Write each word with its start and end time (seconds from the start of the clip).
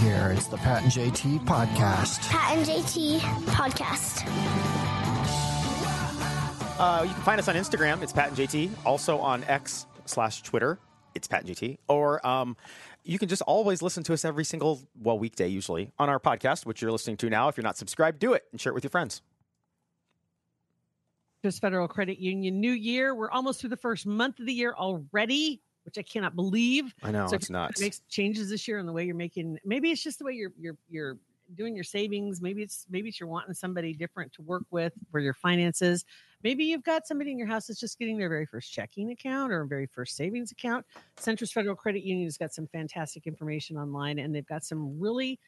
here. 0.00 0.32
It's 0.34 0.46
the 0.46 0.56
Pat 0.56 0.82
and 0.82 0.90
JT 0.90 1.44
podcast. 1.44 2.20
Pat 2.30 2.56
and 2.56 2.66
JT 2.66 3.20
podcast. 3.48 4.24
Uh, 6.78 7.02
you 7.02 7.12
can 7.12 7.22
find 7.22 7.38
us 7.38 7.48
on 7.48 7.54
Instagram. 7.54 8.02
It's 8.02 8.12
Pat 8.12 8.28
and 8.28 8.36
JT. 8.36 8.70
Also 8.86 9.18
on 9.18 9.44
X 9.44 9.86
slash 10.06 10.40
Twitter. 10.40 10.78
It's 11.14 11.28
Pat 11.28 11.44
and 11.44 11.54
JT. 11.54 11.76
Or 11.86 12.26
um, 12.26 12.56
you 13.04 13.18
can 13.18 13.28
just 13.28 13.42
always 13.42 13.82
listen 13.82 14.02
to 14.04 14.14
us 14.14 14.24
every 14.24 14.44
single, 14.44 14.80
well, 14.98 15.18
weekday 15.18 15.48
usually 15.48 15.92
on 15.98 16.08
our 16.08 16.18
podcast, 16.18 16.64
which 16.64 16.80
you're 16.80 16.92
listening 16.92 17.18
to 17.18 17.28
now. 17.28 17.48
If 17.48 17.58
you're 17.58 17.64
not 17.64 17.76
subscribed, 17.76 18.20
do 18.20 18.32
it 18.32 18.44
and 18.52 18.60
share 18.60 18.70
it 18.70 18.74
with 18.74 18.84
your 18.84 18.90
friends. 18.90 19.20
Just 21.44 21.60
Federal 21.60 21.88
Credit 21.88 22.18
Union, 22.18 22.58
new 22.58 22.72
year. 22.72 23.14
We're 23.14 23.30
almost 23.30 23.60
through 23.60 23.70
the 23.70 23.76
first 23.76 24.06
month 24.06 24.40
of 24.40 24.46
the 24.46 24.54
year 24.54 24.72
already, 24.72 25.60
which 25.84 25.98
I 25.98 26.02
cannot 26.02 26.36
believe. 26.36 26.94
I 27.02 27.10
know 27.10 27.26
so 27.26 27.36
it's 27.36 27.44
if 27.44 27.50
you 27.50 27.54
nuts. 27.54 27.80
Make 27.80 27.94
changes 28.08 28.50
this 28.50 28.66
year 28.68 28.78
in 28.78 28.86
the 28.86 28.92
way 28.92 29.04
you're 29.04 29.14
making. 29.14 29.58
Maybe 29.64 29.90
it's 29.90 30.02
just 30.02 30.18
the 30.18 30.24
way 30.24 30.32
you're 30.32 30.52
you're 30.58 30.76
you're 30.88 31.16
doing 31.54 31.74
your 31.74 31.84
savings. 31.84 32.40
Maybe 32.40 32.62
it's 32.62 32.86
maybe 32.90 33.08
it's 33.08 33.20
you're 33.20 33.28
wanting 33.28 33.54
somebody 33.54 33.92
different 33.92 34.32
to 34.34 34.42
work 34.42 34.64
with 34.70 34.92
for 35.10 35.20
your 35.20 35.34
finances. 35.34 36.04
Maybe 36.42 36.64
you've 36.64 36.84
got 36.84 37.06
somebody 37.06 37.32
in 37.32 37.38
your 37.38 37.48
house 37.48 37.66
that's 37.66 37.80
just 37.80 37.98
getting 37.98 38.18
their 38.18 38.28
very 38.28 38.46
first 38.46 38.72
checking 38.72 39.10
account 39.10 39.52
or 39.52 39.64
very 39.64 39.86
first 39.86 40.16
savings 40.16 40.52
account. 40.52 40.86
Centris 41.18 41.52
Federal 41.52 41.76
Credit 41.76 42.02
Union 42.02 42.26
has 42.26 42.38
got 42.38 42.52
some 42.52 42.66
fantastic 42.66 43.26
information 43.26 43.76
online, 43.76 44.18
and 44.18 44.34
they've 44.34 44.46
got 44.46 44.64
some 44.64 44.98
really 44.98 45.38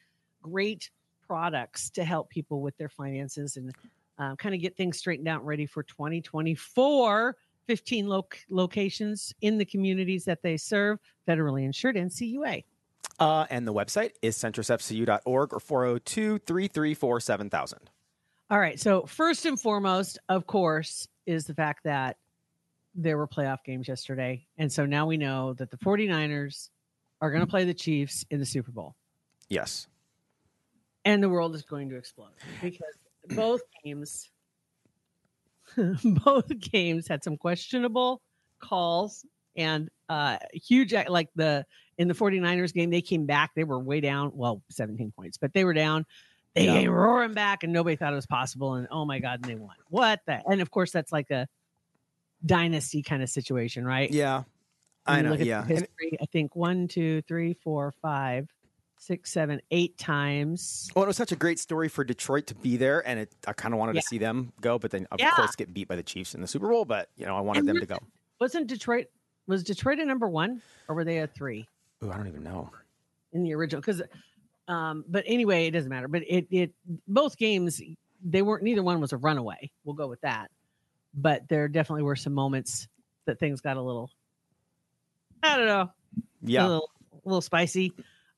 great 0.41 0.91
products 1.25 1.89
to 1.89 2.03
help 2.03 2.29
people 2.29 2.61
with 2.61 2.77
their 2.77 2.89
finances 2.89 3.57
and 3.57 3.73
uh, 4.19 4.35
kind 4.35 4.53
of 4.53 4.61
get 4.61 4.77
things 4.77 4.97
straightened 4.97 5.27
out 5.27 5.39
and 5.39 5.47
ready 5.47 5.65
for 5.65 5.83
2024. 5.83 7.35
15 7.67 8.07
loc- 8.07 8.37
locations 8.49 9.33
in 9.41 9.57
the 9.57 9.65
communities 9.65 10.25
that 10.25 10.41
they 10.41 10.57
serve, 10.57 10.99
federally 11.27 11.63
insured 11.63 11.95
NCUA. 11.95 12.63
Uh, 13.19 13.45
and 13.49 13.67
the 13.67 13.73
website 13.73 14.11
is 14.21 14.37
centrisfcu.org 14.37 15.53
or 15.53 15.59
402 15.59 16.39
334 16.39 17.19
7000. 17.19 17.79
All 18.49 18.59
right. 18.59 18.79
So, 18.79 19.05
first 19.05 19.45
and 19.45 19.59
foremost, 19.59 20.19
of 20.29 20.47
course, 20.47 21.07
is 21.25 21.45
the 21.45 21.53
fact 21.53 21.83
that 21.85 22.17
there 22.95 23.17
were 23.17 23.27
playoff 23.27 23.63
games 23.63 23.87
yesterday. 23.87 24.45
And 24.57 24.71
so 24.71 24.85
now 24.85 25.05
we 25.05 25.17
know 25.17 25.53
that 25.53 25.71
the 25.71 25.77
49ers 25.77 26.69
are 27.21 27.31
going 27.31 27.41
to 27.41 27.47
play 27.47 27.63
the 27.63 27.73
Chiefs 27.73 28.25
in 28.29 28.39
the 28.39 28.45
Super 28.45 28.71
Bowl. 28.71 28.95
Yes. 29.49 29.87
And 31.05 31.21
the 31.21 31.29
world 31.29 31.55
is 31.55 31.63
going 31.63 31.89
to 31.89 31.95
explode 31.95 32.29
because 32.61 32.97
both 33.29 33.61
games 33.83 34.29
both 36.25 36.47
games 36.59 37.07
had 37.07 37.23
some 37.23 37.37
questionable 37.37 38.21
calls 38.59 39.25
and 39.55 39.89
uh 40.09 40.37
huge 40.53 40.93
like 41.09 41.29
the 41.35 41.65
in 41.97 42.07
the 42.07 42.13
49ers 42.13 42.73
game 42.73 42.89
they 42.89 43.01
came 43.01 43.25
back 43.25 43.51
they 43.55 43.63
were 43.63 43.79
way 43.79 43.99
down 44.01 44.31
well 44.33 44.63
17 44.71 45.11
points 45.15 45.37
but 45.37 45.53
they 45.53 45.63
were 45.63 45.73
down 45.73 46.05
they 46.55 46.65
Yeah. 46.65 46.73
came 46.73 46.91
roaring 46.91 47.33
back 47.33 47.63
and 47.63 47.71
nobody 47.73 47.95
thought 47.95 48.13
it 48.13 48.15
was 48.15 48.25
possible 48.25 48.75
and 48.75 48.87
oh 48.89 49.05
my 49.05 49.19
god 49.19 49.39
and 49.41 49.45
they 49.45 49.55
won 49.55 49.75
what 49.89 50.21
the 50.25 50.41
and 50.47 50.61
of 50.61 50.71
course 50.71 50.91
that's 50.91 51.11
like 51.11 51.29
a 51.29 51.47
dynasty 52.45 53.01
kind 53.03 53.21
of 53.23 53.29
situation 53.29 53.85
right 53.85 54.11
Yeah. 54.11 54.43
I 55.05 55.21
know. 55.21 55.31
look 55.31 55.39
at 55.39 55.43
the 55.43 55.49
Yeah. 55.49 55.65
And- 55.67 55.87
i 56.21 56.25
think 56.25 56.55
one 56.55 56.87
two 56.87 57.21
three 57.23 57.53
four 57.53 57.93
five 58.01 58.47
six 59.03 59.31
seven 59.31 59.61
eight 59.71 59.97
times 59.97 60.89
Well, 60.95 61.03
it 61.03 61.07
was 61.07 61.17
such 61.17 61.31
a 61.33 61.35
great 61.35 61.59
story 61.59 61.89
for 61.89 62.03
Detroit 62.05 62.47
to 62.47 62.55
be 62.55 62.77
there, 62.77 63.05
and 63.07 63.19
it, 63.19 63.35
I 63.45 63.53
kind 63.53 63.73
of 63.73 63.79
wanted 63.79 63.95
Yeah. 63.95 64.01
to 64.01 64.07
see 64.07 64.17
them 64.17 64.53
go, 64.61 64.79
but 64.79 64.91
then 64.91 65.07
of 65.11 65.19
Yeah. 65.19 65.31
course 65.35 65.55
get 65.55 65.73
beat 65.73 65.87
by 65.89 65.95
the 65.97 66.03
Chiefs 66.03 66.33
in 66.35 66.41
the 66.41 66.47
Super 66.47 66.69
Bowl. 66.69 66.85
But 66.85 67.09
you 67.17 67.25
know, 67.25 67.35
I 67.35 67.41
wanted 67.41 67.59
And 67.59 67.69
them 67.69 67.79
to 67.79 67.85
go. 67.85 67.99
wasn't 68.39 68.67
detroit 68.67 69.07
was 69.47 69.63
detroit 69.63 69.99
a 69.99 70.05
number 70.05 70.27
one 70.29 70.61
or 70.87 70.95
were 70.95 71.03
they 71.03 71.19
a 71.19 71.27
three 71.27 71.67
Ooh, 72.03 72.11
I 72.11 72.15
don't 72.17 72.27
even 72.27 72.43
know. 72.43 72.69
in 73.33 73.43
the 73.43 73.53
original 73.53 73.81
because 73.81 74.01
um 74.69 75.03
but 75.09 75.23
anyway 75.27 75.67
it 75.67 75.71
doesn't 75.71 75.89
matter 75.89 76.07
but 76.07 76.21
it 76.27 76.47
it 76.49 76.71
both 77.09 77.37
games 77.37 77.81
they 78.23 78.41
weren't 78.41 78.63
neither 78.63 78.81
one 78.83 79.01
was 79.01 79.11
a 79.11 79.17
runaway 79.17 79.69
we'll 79.83 79.95
go 79.95 80.07
with 80.07 80.21
that 80.21 80.49
but 81.13 81.45
there 81.49 81.67
definitely 81.67 82.03
were 82.03 82.15
some 82.15 82.33
moments 82.33 82.87
that 83.25 83.37
things 83.39 83.59
got 83.59 83.75
a 83.75 83.81
little 83.81 84.09
i 85.43 85.57
don't 85.57 85.67
know 85.67 85.89
Yeah. 86.41 86.63
a 86.63 86.67
little, 86.67 86.89
a 87.13 87.27
little 87.27 87.41
spicy 87.41 87.93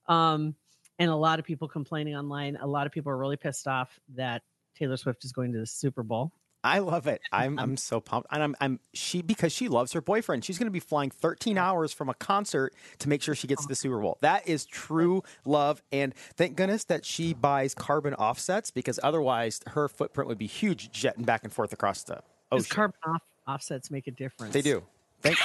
um 0.08 0.54
and 0.98 1.10
a 1.10 1.16
lot 1.16 1.38
of 1.38 1.44
people 1.44 1.68
complaining 1.68 2.16
online 2.16 2.56
a 2.56 2.66
lot 2.66 2.86
of 2.86 2.92
people 2.92 3.10
are 3.10 3.16
really 3.16 3.36
pissed 3.36 3.66
off 3.66 3.98
that 4.14 4.42
taylor 4.74 4.96
swift 4.96 5.24
is 5.24 5.32
going 5.32 5.52
to 5.52 5.58
the 5.58 5.66
super 5.66 6.02
bowl 6.02 6.32
I 6.66 6.80
love 6.80 7.06
it. 7.06 7.20
I'm 7.32 7.58
I'm 7.58 7.76
so 7.76 8.00
pumped, 8.00 8.28
and 8.32 8.42
I'm 8.42 8.56
I'm 8.60 8.80
she 8.92 9.22
because 9.22 9.52
she 9.52 9.68
loves 9.68 9.92
her 9.92 10.00
boyfriend. 10.00 10.44
She's 10.44 10.58
going 10.58 10.66
to 10.66 10.72
be 10.72 10.80
flying 10.80 11.10
13 11.10 11.56
hours 11.56 11.92
from 11.92 12.08
a 12.08 12.14
concert 12.14 12.74
to 12.98 13.08
make 13.08 13.22
sure 13.22 13.34
she 13.34 13.46
gets 13.46 13.62
to 13.62 13.68
the 13.68 13.76
Super 13.76 14.00
Bowl. 14.00 14.18
That 14.20 14.48
is 14.48 14.66
true 14.66 15.22
love, 15.44 15.80
and 15.92 16.12
thank 16.14 16.56
goodness 16.56 16.84
that 16.84 17.04
she 17.04 17.34
buys 17.34 17.74
carbon 17.74 18.14
offsets 18.14 18.72
because 18.72 18.98
otherwise 19.02 19.60
her 19.68 19.88
footprint 19.88 20.28
would 20.28 20.38
be 20.38 20.48
huge 20.48 20.90
jetting 20.90 21.24
back 21.24 21.44
and 21.44 21.52
forth 21.52 21.72
across 21.72 22.02
the 22.02 22.14
Does 22.14 22.22
ocean. 22.64 22.74
carbon 22.74 22.98
off, 23.06 23.22
offsets 23.46 23.90
make 23.90 24.08
a 24.08 24.10
difference 24.10 24.52
they 24.52 24.62
do. 24.62 24.82
Thank. 25.22 25.38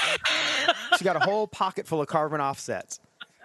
she 0.98 1.04
got 1.04 1.16
a 1.16 1.20
whole 1.20 1.48
pocket 1.48 1.88
full 1.88 2.02
of 2.02 2.08
carbon 2.08 2.42
offsets. 2.42 3.00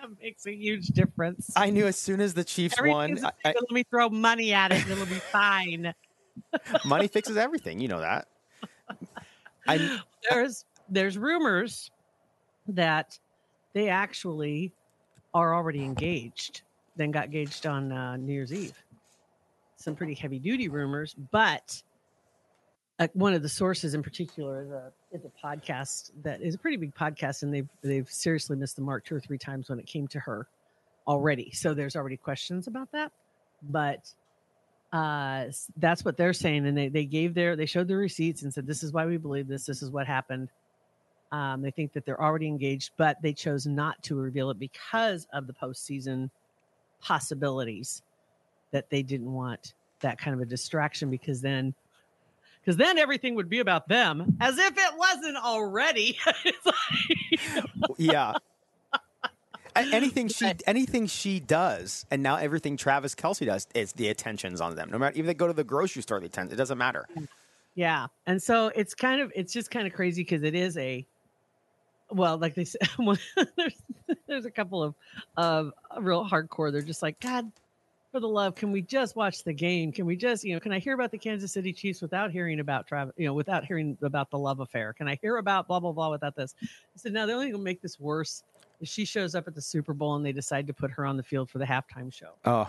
That 0.08 0.16
makes 0.22 0.46
a 0.46 0.54
huge 0.54 0.88
difference 0.88 1.52
I 1.56 1.70
knew 1.70 1.86
as 1.86 1.96
soon 1.96 2.20
as 2.20 2.34
the 2.34 2.44
Chiefs 2.44 2.76
won, 2.80 3.24
I, 3.24 3.30
I, 3.44 3.48
let 3.48 3.70
me 3.70 3.82
throw 3.84 4.08
money 4.08 4.52
at 4.52 4.72
it 4.72 4.82
and 4.82 4.92
it'll 4.92 5.06
be 5.06 5.14
fine. 5.14 5.94
money 6.84 7.08
fixes 7.08 7.36
everything. 7.36 7.80
You 7.80 7.88
know 7.88 8.00
that. 8.00 8.28
I 9.68 10.00
There's 10.30 10.64
there's 10.88 11.18
rumors 11.18 11.90
that 12.68 13.18
they 13.72 13.88
actually 13.88 14.72
are 15.34 15.54
already 15.54 15.82
engaged, 15.84 16.62
then 16.96 17.10
got 17.10 17.26
engaged 17.26 17.66
on 17.66 17.92
uh, 17.92 18.16
New 18.16 18.32
Year's 18.32 18.52
Eve. 18.52 18.82
Some 19.76 19.94
pretty 19.94 20.14
heavy 20.14 20.38
duty 20.38 20.68
rumors, 20.68 21.14
but 21.30 21.82
uh, 22.98 23.08
one 23.12 23.34
of 23.34 23.42
the 23.42 23.48
sources 23.48 23.94
in 23.94 24.02
particular 24.02 24.62
is 24.62 24.70
a, 24.70 24.92
is 25.12 25.24
a 25.24 25.46
podcast 25.46 26.12
that 26.22 26.40
is 26.40 26.54
a 26.54 26.58
pretty 26.58 26.76
big 26.76 26.94
podcast, 26.94 27.42
and 27.42 27.52
they've 27.52 27.68
they've 27.82 28.10
seriously 28.10 28.56
missed 28.56 28.76
the 28.76 28.82
mark 28.82 29.04
two 29.04 29.14
or 29.14 29.20
three 29.20 29.38
times 29.38 29.68
when 29.68 29.78
it 29.78 29.86
came 29.86 30.06
to 30.08 30.18
her 30.20 30.46
already. 31.06 31.50
So 31.52 31.74
there's 31.74 31.94
already 31.94 32.16
questions 32.16 32.66
about 32.66 32.90
that, 32.92 33.12
but 33.62 34.12
uh 34.92 35.46
that's 35.78 36.04
what 36.04 36.16
they're 36.16 36.32
saying 36.32 36.64
and 36.64 36.78
they, 36.78 36.86
they 36.88 37.04
gave 37.04 37.34
their 37.34 37.56
they 37.56 37.66
showed 37.66 37.88
the 37.88 37.96
receipts 37.96 38.42
and 38.42 38.54
said 38.54 38.68
this 38.68 38.84
is 38.84 38.92
why 38.92 39.04
we 39.04 39.16
believe 39.16 39.48
this. 39.48 39.66
This 39.66 39.82
is 39.82 39.90
what 39.90 40.06
happened. 40.06 40.48
Um 41.32 41.60
they 41.60 41.72
think 41.72 41.92
that 41.92 42.06
they're 42.06 42.22
already 42.22 42.46
engaged 42.46 42.92
but 42.96 43.20
they 43.20 43.32
chose 43.32 43.66
not 43.66 44.00
to 44.04 44.14
reveal 44.14 44.48
it 44.50 44.60
because 44.60 45.26
of 45.32 45.48
the 45.48 45.52
postseason 45.52 46.30
possibilities 47.00 48.02
that 48.70 48.88
they 48.88 49.02
didn't 49.02 49.32
want 49.32 49.74
that 50.00 50.18
kind 50.18 50.34
of 50.34 50.40
a 50.40 50.46
distraction 50.46 51.10
because 51.10 51.40
then 51.40 51.74
because 52.66 52.76
then 52.76 52.98
everything 52.98 53.36
would 53.36 53.48
be 53.48 53.60
about 53.60 53.86
them 53.86 54.36
as 54.40 54.58
if 54.58 54.72
it 54.76 54.98
wasn't 54.98 55.36
already 55.36 56.18
like- 56.64 57.64
yeah. 57.96 58.34
Anything 59.76 60.28
she 60.28 60.52
anything 60.66 61.06
she 61.06 61.38
does, 61.38 62.06
and 62.10 62.22
now 62.22 62.36
everything 62.36 62.78
Travis 62.78 63.14
Kelce 63.14 63.44
does 63.44 63.66
is 63.74 63.92
the 63.92 64.08
attention's 64.08 64.62
on 64.62 64.74
them. 64.74 64.90
No 64.90 64.96
matter 64.98 65.14
even 65.16 65.26
they 65.26 65.34
go 65.34 65.46
to 65.46 65.52
the 65.52 65.64
grocery 65.64 66.00
store, 66.00 66.18
the 66.18 66.24
attention 66.26 66.54
it 66.54 66.56
doesn't 66.56 66.78
matter. 66.78 67.06
Mm. 67.14 67.28
Yeah. 67.74 68.06
And 68.26 68.42
so 68.42 68.68
it's 68.74 68.94
kind 68.94 69.20
of 69.20 69.30
it's 69.36 69.52
just 69.52 69.70
kind 69.70 69.86
of 69.86 69.92
crazy 69.92 70.22
because 70.22 70.42
it 70.42 70.54
is 70.54 70.78
a 70.78 71.06
well, 72.10 72.38
like 72.38 72.54
they 72.54 72.64
said, 72.64 72.80
there's 73.56 73.74
there's 74.26 74.46
a 74.46 74.50
couple 74.50 74.82
of 74.82 74.94
of 75.36 75.72
real 76.00 76.26
hardcore. 76.26 76.72
They're 76.72 76.80
just 76.80 77.02
like, 77.02 77.20
God, 77.20 77.52
for 78.16 78.20
the 78.20 78.26
love, 78.26 78.54
can 78.54 78.72
we 78.72 78.80
just 78.80 79.14
watch 79.14 79.44
the 79.44 79.52
game? 79.52 79.92
Can 79.92 80.06
we 80.06 80.16
just, 80.16 80.42
you 80.42 80.54
know, 80.54 80.60
can 80.60 80.72
I 80.72 80.78
hear 80.78 80.94
about 80.94 81.10
the 81.10 81.18
Kansas 81.18 81.52
City 81.52 81.70
Chiefs 81.70 82.00
without 82.00 82.30
hearing 82.30 82.60
about 82.60 82.86
Travis, 82.86 83.12
you 83.18 83.26
know, 83.26 83.34
without 83.34 83.66
hearing 83.66 83.94
about 84.00 84.30
the 84.30 84.38
love 84.38 84.60
affair? 84.60 84.94
Can 84.94 85.06
I 85.06 85.18
hear 85.20 85.36
about 85.36 85.68
blah 85.68 85.80
blah 85.80 85.92
blah 85.92 86.10
without 86.10 86.34
this? 86.34 86.54
I 86.62 86.66
said, 86.96 87.12
no, 87.12 87.26
the 87.26 87.34
only 87.34 87.46
thing 87.48 87.52
will 87.52 87.60
make 87.60 87.82
this 87.82 88.00
worse 88.00 88.42
is 88.80 88.88
she 88.88 89.04
shows 89.04 89.34
up 89.34 89.46
at 89.46 89.54
the 89.54 89.60
Super 89.60 89.92
Bowl 89.92 90.14
and 90.16 90.24
they 90.24 90.32
decide 90.32 90.66
to 90.68 90.72
put 90.72 90.90
her 90.92 91.04
on 91.04 91.18
the 91.18 91.22
field 91.22 91.50
for 91.50 91.58
the 91.58 91.66
halftime 91.66 92.10
show. 92.10 92.30
Oh, 92.46 92.66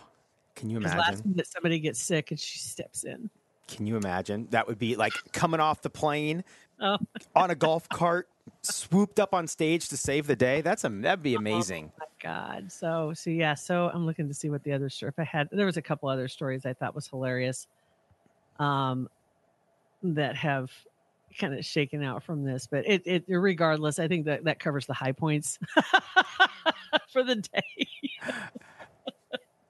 can 0.55 0.69
you 0.69 0.79
Because 0.79 0.95
last 0.95 1.07
imagine? 1.11 1.31
minute 1.31 1.47
somebody 1.47 1.79
gets 1.79 2.01
sick 2.01 2.31
and 2.31 2.39
she 2.39 2.59
steps 2.59 3.05
in. 3.05 3.29
Can 3.69 3.87
you 3.87 3.95
imagine? 3.95 4.49
That 4.49 4.67
would 4.67 4.77
be 4.77 4.97
like 4.97 5.13
coming 5.31 5.61
off 5.61 5.81
the 5.81 5.89
plane 5.89 6.43
Oh 6.81 6.97
on 7.37 7.51
a 7.51 7.55
golf 7.55 7.87
cart, 7.87 8.27
swooped 8.67 9.19
up 9.19 9.33
on 9.33 9.47
stage 9.47 9.89
to 9.89 9.97
save 9.97 10.27
the 10.27 10.35
day. 10.35 10.61
That's 10.61 10.83
a 10.83 10.89
that'd 10.89 11.23
be 11.23 11.35
amazing. 11.35 11.91
my 11.99 12.05
god 12.21 12.71
so 12.71 13.13
so 13.13 13.29
yeah 13.29 13.53
so 13.53 13.91
i'm 13.93 14.05
looking 14.05 14.27
to 14.27 14.33
see 14.33 14.49
what 14.49 14.63
the 14.63 14.71
other 14.73 14.87
if 14.87 15.19
i 15.19 15.23
had 15.23 15.47
there 15.51 15.67
was 15.67 15.77
a 15.77 15.81
couple 15.81 16.09
other 16.09 16.27
stories 16.27 16.65
i 16.65 16.73
thought 16.73 16.95
was 16.95 17.07
hilarious 17.07 17.67
um 18.59 19.07
that 20.01 20.35
have 20.35 20.71
kind 21.39 21.53
of 21.53 21.63
shaken 21.63 22.01
out 22.03 22.23
from 22.23 22.43
this 22.43 22.65
but 22.65 22.87
it, 22.87 23.03
it 23.05 23.23
regardless 23.27 23.99
i 23.99 24.07
think 24.07 24.25
that 24.25 24.43
that 24.45 24.59
covers 24.59 24.87
the 24.87 24.93
high 24.95 25.11
points 25.11 25.59
for 27.13 27.23
the 27.23 27.35
day 27.35 27.87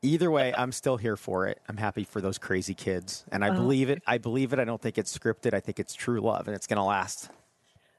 Either 0.03 0.29
way, 0.29 0.53
I'm 0.55 0.71
still 0.71 0.95
here 0.95 1.17
for 1.17 1.47
it. 1.47 1.59
I'm 1.67 1.75
happy 1.75 2.03
for 2.03 2.21
those 2.21 2.37
crazy 2.37 2.75
kids, 2.75 3.25
and 3.31 3.43
I 3.43 3.49
Oh. 3.49 3.55
believe 3.55 3.89
it. 3.89 4.01
I 4.05 4.19
believe 4.19 4.53
it. 4.53 4.59
I 4.59 4.63
don't 4.63 4.79
think 4.81 4.97
it's 4.99 5.15
scripted. 5.17 5.55
I 5.55 5.59
think 5.59 5.79
it's 5.79 5.95
true 5.95 6.21
love, 6.21 6.47
and 6.47 6.55
it's 6.55 6.67
gonna 6.67 6.85
last. 6.85 7.29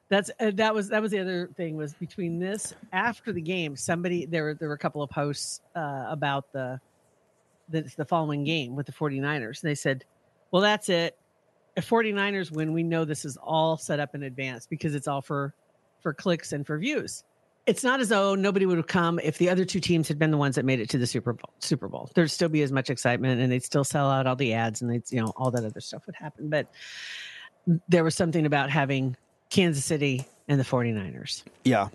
That's 0.08 0.30
uh, 0.40 0.52
that 0.54 0.74
was 0.74 0.88
that 0.88 1.02
was 1.02 1.10
the 1.10 1.18
other 1.18 1.50
thing 1.56 1.76
was 1.76 1.92
between 1.94 2.38
this 2.38 2.74
after 2.92 3.32
the 3.32 3.42
game. 3.42 3.76
Somebody 3.76 4.24
there 4.24 4.44
were 4.44 4.54
there 4.54 4.68
were 4.68 4.74
a 4.74 4.78
couple 4.78 5.02
of 5.02 5.10
posts 5.10 5.60
uh, 5.76 6.06
about 6.08 6.50
the, 6.52 6.80
the 7.68 7.82
the 7.96 8.04
following 8.04 8.42
game 8.44 8.74
with 8.74 8.86
the 8.86 8.92
49ers. 8.92 9.62
And 9.62 9.70
they 9.70 9.74
said, 9.74 10.04
"Well, 10.50 10.62
that's 10.62 10.88
it. 10.88 11.18
If 11.76 11.88
49ers 11.88 12.50
win, 12.50 12.72
we 12.72 12.82
know 12.82 13.04
this 13.04 13.24
is 13.24 13.36
all 13.36 13.76
set 13.76 14.00
up 14.00 14.14
in 14.14 14.22
advance 14.22 14.66
because 14.66 14.94
it's 14.94 15.08
all 15.08 15.20
for 15.20 15.54
for 16.00 16.14
clicks 16.14 16.52
and 16.52 16.66
for 16.66 16.78
views." 16.78 17.24
It's 17.66 17.84
not 17.84 18.00
as 18.00 18.08
though 18.08 18.34
nobody 18.34 18.64
would 18.64 18.78
have 18.78 18.86
come 18.86 19.20
if 19.22 19.36
the 19.36 19.50
other 19.50 19.66
two 19.66 19.78
teams 19.78 20.08
had 20.08 20.18
been 20.18 20.30
the 20.30 20.38
ones 20.38 20.54
that 20.54 20.64
made 20.64 20.80
it 20.80 20.88
to 20.88 20.96
the 20.96 21.06
Super 21.06 21.34
Bowl. 21.34 21.52
Super 21.58 21.86
Bowl, 21.86 22.10
there'd 22.14 22.30
still 22.30 22.48
be 22.48 22.62
as 22.62 22.72
much 22.72 22.88
excitement, 22.88 23.42
and 23.42 23.52
they'd 23.52 23.62
still 23.62 23.84
sell 23.84 24.10
out 24.10 24.26
all 24.26 24.36
the 24.36 24.54
ads, 24.54 24.80
and 24.80 24.90
they'd 24.90 25.02
you 25.12 25.20
know 25.20 25.34
all 25.36 25.50
that 25.50 25.66
other 25.66 25.80
stuff 25.80 26.06
would 26.06 26.16
happen. 26.16 26.48
But 26.48 26.66
there 27.90 28.04
was 28.04 28.14
something 28.14 28.46
about 28.46 28.70
having 28.70 29.14
Kansas 29.50 29.84
City 29.84 30.26
and 30.48 30.58
the 30.60 30.64
49ers. 30.64 31.42
Yeah. 31.64 31.88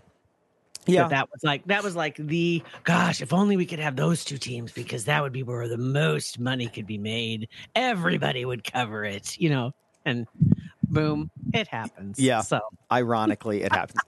Yeah. 0.85 1.07
that 1.07 1.29
was 1.31 1.43
like 1.43 1.65
that 1.67 1.81
was 1.81 1.95
like 1.95 2.17
the 2.17 2.61
gosh, 2.83 3.21
if 3.21 3.31
only 3.31 3.55
we 3.55 3.65
could 3.65 3.79
have 3.79 3.95
those 3.95 4.25
two 4.25 4.37
teams 4.37 4.71
because 4.73 5.05
that 5.05 5.21
would 5.23 5.31
be 5.31 5.41
where 5.43 5.67
the 5.69 5.77
most 5.77 6.39
money 6.39 6.67
could 6.67 6.85
be 6.85 6.97
made. 6.97 7.47
Everybody 7.73 8.43
would 8.43 8.63
cover 8.69 9.05
it, 9.05 9.39
you 9.39 9.49
know. 9.49 9.71
And 10.05 10.27
boom, 10.89 11.31
it 11.53 11.67
happens. 11.67 12.19
Yeah. 12.19 12.41
So 12.41 12.59
Ironically, 12.91 13.63
it 13.63 13.71
happens. 13.71 14.01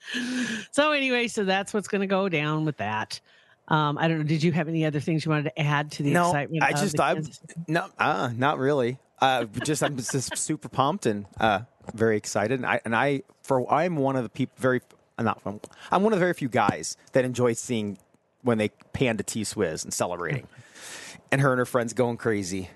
so 0.70 0.92
anyway, 0.92 1.28
so 1.28 1.44
that's 1.44 1.74
what's 1.74 1.88
going 1.88 2.00
to 2.00 2.06
go 2.06 2.28
down 2.30 2.64
with 2.64 2.78
that. 2.78 3.20
Um, 3.68 3.98
I 3.98 4.08
don't 4.08 4.18
know. 4.18 4.24
Did 4.24 4.42
you 4.42 4.52
have 4.52 4.68
any 4.68 4.86
other 4.86 5.00
things 5.00 5.24
you 5.24 5.30
wanted 5.30 5.50
to 5.54 5.60
add 5.60 5.90
to 5.92 6.02
the 6.02 6.12
No, 6.12 6.28
excitement? 6.28 6.62
I 6.62 6.72
just- 6.72 7.00
I- 7.00 7.20
No, 7.68 7.88
uh, 7.98 8.30
not 8.34 8.58
really. 8.58 8.96
Uh, 9.20 9.44
just 9.64 9.82
I'm 9.82 9.96
just 9.96 10.36
super 10.36 10.68
pumped 10.68 11.06
and 11.06 11.26
uh, 11.40 11.60
very 11.94 12.16
excited. 12.16 12.58
And 12.58 12.66
I 12.66 12.80
and 12.84 12.94
I 12.94 13.22
for 13.42 13.72
I'm 13.72 13.96
one 13.96 14.16
of 14.16 14.22
the 14.22 14.28
people 14.28 14.54
very 14.58 14.80
I'm 15.18 15.24
not 15.24 15.40
from, 15.42 15.60
I'm 15.90 16.02
one 16.02 16.12
of 16.12 16.18
the 16.18 16.24
very 16.24 16.34
few 16.34 16.48
guys 16.48 16.96
that 17.12 17.24
enjoy 17.24 17.54
seeing 17.54 17.96
when 18.42 18.58
they 18.58 18.68
pan 18.92 19.16
to 19.16 19.22
T 19.24 19.42
Swizz 19.42 19.82
and 19.84 19.92
celebrating, 19.92 20.46
and 21.32 21.40
her 21.40 21.52
and 21.52 21.58
her 21.58 21.64
friends 21.66 21.92
going 21.94 22.16
crazy. 22.18 22.68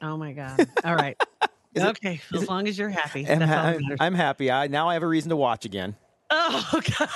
Oh 0.00 0.16
my 0.16 0.32
god! 0.32 0.68
All 0.84 0.94
right. 0.94 1.20
Is 1.74 1.82
it- 1.82 1.88
okay, 1.88 2.20
as 2.32 2.48
long 2.48 2.66
as 2.68 2.78
you're 2.78 2.88
happy. 2.88 3.28
I'm, 3.28 3.40
ha- 3.40 3.46
that 3.46 3.80
matters. 3.80 3.96
I'm 4.00 4.14
happy. 4.14 4.50
I 4.50 4.68
now 4.68 4.88
I 4.88 4.94
have 4.94 5.02
a 5.02 5.06
reason 5.08 5.30
to 5.30 5.36
watch 5.36 5.64
again. 5.64 5.96
Oh 6.30 6.80
god. 6.98 7.08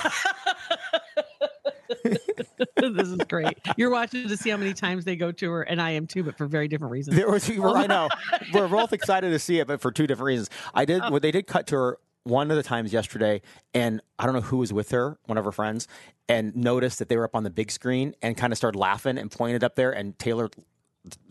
This 2.03 3.07
is 3.07 3.15
great. 3.27 3.57
You're 3.77 3.91
watching 3.91 4.27
to 4.27 4.37
see 4.37 4.49
how 4.49 4.57
many 4.57 4.73
times 4.73 5.05
they 5.05 5.15
go 5.15 5.31
to 5.31 5.51
her, 5.51 5.63
and 5.63 5.81
I 5.81 5.91
am 5.91 6.07
too, 6.07 6.23
but 6.23 6.37
for 6.37 6.45
very 6.45 6.67
different 6.67 6.91
reasons. 6.91 7.15
There 7.17 7.29
was, 7.29 7.49
I 7.49 7.87
know 7.87 8.09
we're 8.53 8.67
both 8.67 8.93
excited 8.93 9.29
to 9.29 9.39
see 9.39 9.59
it, 9.59 9.67
but 9.67 9.81
for 9.81 9.91
two 9.91 10.07
different 10.07 10.27
reasons. 10.27 10.49
I 10.73 10.85
did. 10.85 11.01
Oh. 11.01 11.11
Well, 11.11 11.19
they 11.19 11.31
did 11.31 11.47
cut 11.47 11.67
to 11.67 11.75
her 11.75 11.97
one 12.23 12.51
of 12.51 12.57
the 12.57 12.63
times 12.63 12.93
yesterday, 12.93 13.41
and 13.73 14.01
I 14.17 14.25
don't 14.25 14.33
know 14.33 14.41
who 14.41 14.57
was 14.57 14.71
with 14.71 14.91
her, 14.91 15.17
one 15.25 15.37
of 15.37 15.45
her 15.45 15.51
friends, 15.51 15.87
and 16.29 16.55
noticed 16.55 16.99
that 16.99 17.09
they 17.09 17.17
were 17.17 17.25
up 17.25 17.35
on 17.35 17.43
the 17.43 17.49
big 17.49 17.71
screen 17.71 18.15
and 18.21 18.37
kind 18.37 18.53
of 18.53 18.57
started 18.57 18.77
laughing 18.77 19.17
and 19.17 19.29
pointed 19.29 19.63
up 19.63 19.75
there. 19.75 19.91
And 19.91 20.17
Taylor, 20.17 20.49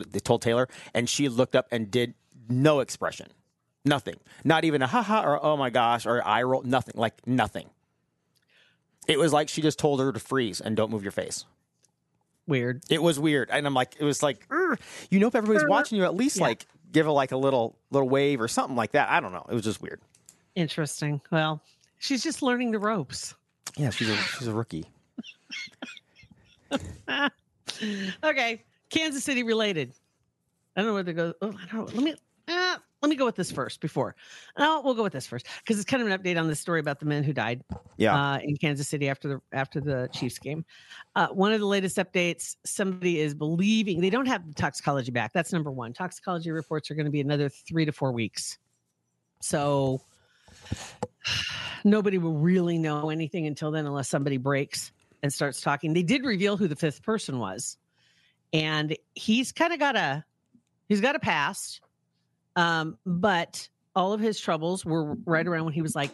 they 0.07 0.21
told 0.21 0.43
Taylor, 0.43 0.69
and 0.95 1.09
she 1.09 1.29
looked 1.29 1.57
up 1.57 1.67
and 1.71 1.91
did 1.91 2.15
no 2.49 2.81
expression, 2.81 3.29
nothing, 3.85 4.17
not 4.45 4.65
even 4.65 4.83
a 4.83 4.87
haha 4.87 5.23
or 5.23 5.43
oh 5.43 5.57
my 5.57 5.71
gosh 5.71 6.07
or 6.07 6.27
eye 6.27 6.43
roll, 6.43 6.63
nothing, 6.63 6.95
like 6.97 7.27
nothing. 7.27 7.71
It 9.09 9.19
was 9.19 9.33
like 9.33 9.49
she 9.49 9.63
just 9.63 9.79
told 9.79 10.01
her 10.01 10.13
to 10.13 10.21
freeze 10.21 10.61
and 10.61 10.77
don't 10.77 10.91
move 10.91 11.03
your 11.03 11.13
face. 11.13 11.45
Weird. 12.47 12.83
It 12.91 13.03
was 13.03 13.19
weird, 13.21 13.51
and 13.51 13.67
I'm 13.67 13.75
like, 13.75 13.95
it 13.99 14.05
was 14.05 14.23
like, 14.23 14.47
you 15.11 15.19
know, 15.21 15.29
if 15.29 15.35
everybody's 15.35 15.69
watching 15.69 15.99
you, 15.99 16.05
at 16.05 16.15
least 16.15 16.39
Yeah. 16.39 16.45
like 16.45 16.67
give 16.91 17.07
her 17.07 17.13
like 17.13 17.33
a 17.33 17.37
little 17.37 17.77
little 17.91 18.09
wave 18.09 18.41
or 18.41 18.49
something 18.49 18.77
like 18.77 18.93
that. 18.93 19.09
I 19.11 19.21
don't 19.21 19.33
know. 19.33 19.47
It 19.49 19.55
was 19.55 19.65
just 19.65 19.81
weird. 19.81 20.01
Interesting. 20.55 21.21
Well, 21.31 21.63
she's 21.99 22.23
just 22.23 22.43
learning 22.43 22.73
the 22.73 22.79
ropes. 22.79 23.35
Yeah, 23.77 23.91
she's 23.91 24.09
a 24.09 24.17
she's 24.17 24.49
a 24.49 24.53
rookie. 24.53 24.87
okay, 28.25 28.63
Kansas 28.91 29.25
City 29.25 29.43
related. 29.43 29.93
I 30.77 30.81
don't 30.81 30.89
know 30.89 30.95
where 30.95 31.05
to 31.05 31.13
go. 31.13 31.35
Oh, 31.43 31.49
I 31.49 31.67
don't 31.73 31.75
know. 31.75 31.85
Let 31.95 32.03
me 32.03 32.15
uh, 32.49 32.77
let 33.03 33.09
me 33.09 33.17
go 33.17 33.25
with 33.25 33.35
this 33.35 33.51
first 33.51 33.81
before. 33.81 34.15
No, 34.57 34.81
we'll 34.85 34.95
go 34.95 35.03
with 35.03 35.13
this 35.13 35.27
first 35.27 35.47
because 35.59 35.79
it's 35.79 35.91
kind 35.91 36.03
of 36.03 36.09
an 36.09 36.19
update 36.19 36.39
on 36.39 36.47
the 36.47 36.55
story 36.55 36.79
about 36.79 37.01
the 37.01 37.07
men 37.07 37.25
who 37.25 37.33
died 37.33 37.65
Yeah, 37.97 38.17
uh, 38.17 38.39
in 38.39 38.57
Kansas 38.57 38.89
City 38.89 39.09
after 39.09 39.29
the 39.29 39.41
after 39.53 39.81
the 39.81 40.09
Chiefs 40.13 40.39
game. 40.39 40.65
Uh, 41.17 41.29
one 41.29 41.53
of 41.53 41.59
the 41.59 41.67
latest 41.67 41.97
updates: 41.97 42.57
somebody 42.65 43.21
is 43.21 43.35
believing 43.35 44.01
they 44.01 44.11
don't 44.11 44.27
have 44.27 44.47
the 44.47 44.55
toxicology 44.55 45.11
back. 45.11 45.33
That's 45.33 45.53
number 45.53 45.73
one. 45.73 45.93
Toxicology 45.93 46.53
reports 46.53 46.91
are 46.91 46.95
going 46.95 47.07
to 47.07 47.11
be 47.11 47.21
another 47.21 47.49
three 47.49 47.85
to 47.85 47.93
four 47.93 48.13
weeks. 48.13 48.59
So 49.41 50.01
nobody 51.85 52.19
will 52.19 52.39
really 52.39 52.79
know 52.79 53.11
anything 53.11 53.49
until 53.49 53.73
then, 53.73 53.85
unless 53.85 54.09
somebody 54.09 54.37
breaks 54.37 54.93
and 55.25 55.33
starts 55.33 55.61
talking. 55.61 55.93
They 55.93 56.05
did 56.05 56.25
reveal 56.25 56.57
who 56.57 56.69
the 56.69 56.77
fifth 56.77 57.03
person 57.03 57.41
was, 57.41 57.79
and 58.53 58.97
he's 59.15 59.51
kind 59.51 59.73
of 59.73 59.81
got 59.81 59.97
a 59.97 60.25
he's 60.89 61.01
got 61.01 61.17
a 61.17 61.21
past, 61.21 61.81
um, 62.57 62.99
but 63.07 63.69
all 63.95 64.13
of 64.13 64.21
his 64.21 64.41
troubles 64.41 64.85
were 64.85 65.15
right 65.27 65.47
around 65.47 65.65
when 65.65 65.75
he 65.75 65.83
was 65.83 65.95
like 65.95 66.11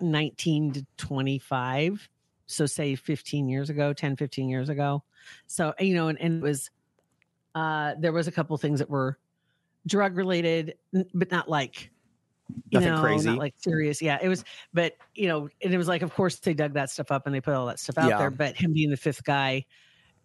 19 0.00 0.72
to 0.74 0.86
25 0.96 2.08
so 2.46 2.64
say 2.66 2.94
15 2.94 3.48
years 3.48 3.68
ago 3.68 3.92
10 3.92 4.16
15 4.16 4.48
years 4.48 4.68
ago 4.68 5.02
so 5.46 5.74
you 5.80 5.94
know 5.94 6.08
and, 6.08 6.18
and 6.20 6.36
it 6.38 6.42
was 6.42 6.70
uh 7.54 7.94
there 7.98 8.12
was 8.12 8.28
a 8.28 8.32
couple 8.32 8.56
things 8.56 8.78
that 8.78 8.88
were 8.88 9.18
drug 9.86 10.16
related 10.16 10.74
but 11.14 11.30
not 11.30 11.48
like 11.48 11.90
you 12.70 12.80
Nothing 12.80 12.94
know, 12.94 13.00
crazy. 13.02 13.28
not 13.28 13.38
like 13.38 13.54
serious 13.58 14.00
yeah 14.00 14.18
it 14.22 14.28
was 14.28 14.44
but 14.72 14.94
you 15.14 15.26
know 15.28 15.48
and 15.62 15.74
it 15.74 15.76
was 15.76 15.88
like 15.88 16.02
of 16.02 16.14
course 16.14 16.36
they 16.38 16.54
dug 16.54 16.74
that 16.74 16.90
stuff 16.90 17.10
up 17.10 17.26
and 17.26 17.34
they 17.34 17.40
put 17.40 17.54
all 17.54 17.66
that 17.66 17.78
stuff 17.78 17.98
out 17.98 18.08
Yeah. 18.08 18.18
there 18.18 18.30
but 18.30 18.56
him 18.56 18.72
being 18.72 18.90
the 18.90 18.96
fifth 18.96 19.24
guy 19.24 19.66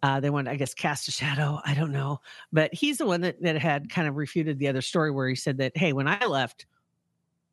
uh, 0.04 0.20
they 0.20 0.28
wanted, 0.28 0.50
I 0.50 0.56
guess, 0.56 0.74
cast 0.74 1.08
a 1.08 1.10
shadow. 1.10 1.62
I 1.64 1.72
don't 1.72 1.90
know, 1.90 2.20
but 2.52 2.74
he's 2.74 2.98
the 2.98 3.06
one 3.06 3.22
that, 3.22 3.40
that 3.40 3.56
had 3.56 3.88
kind 3.88 4.06
of 4.06 4.16
refuted 4.16 4.58
the 4.58 4.68
other 4.68 4.82
story 4.82 5.10
where 5.10 5.26
he 5.26 5.34
said 5.34 5.56
that, 5.58 5.74
hey, 5.74 5.94
when 5.94 6.06
I 6.06 6.26
left, 6.26 6.66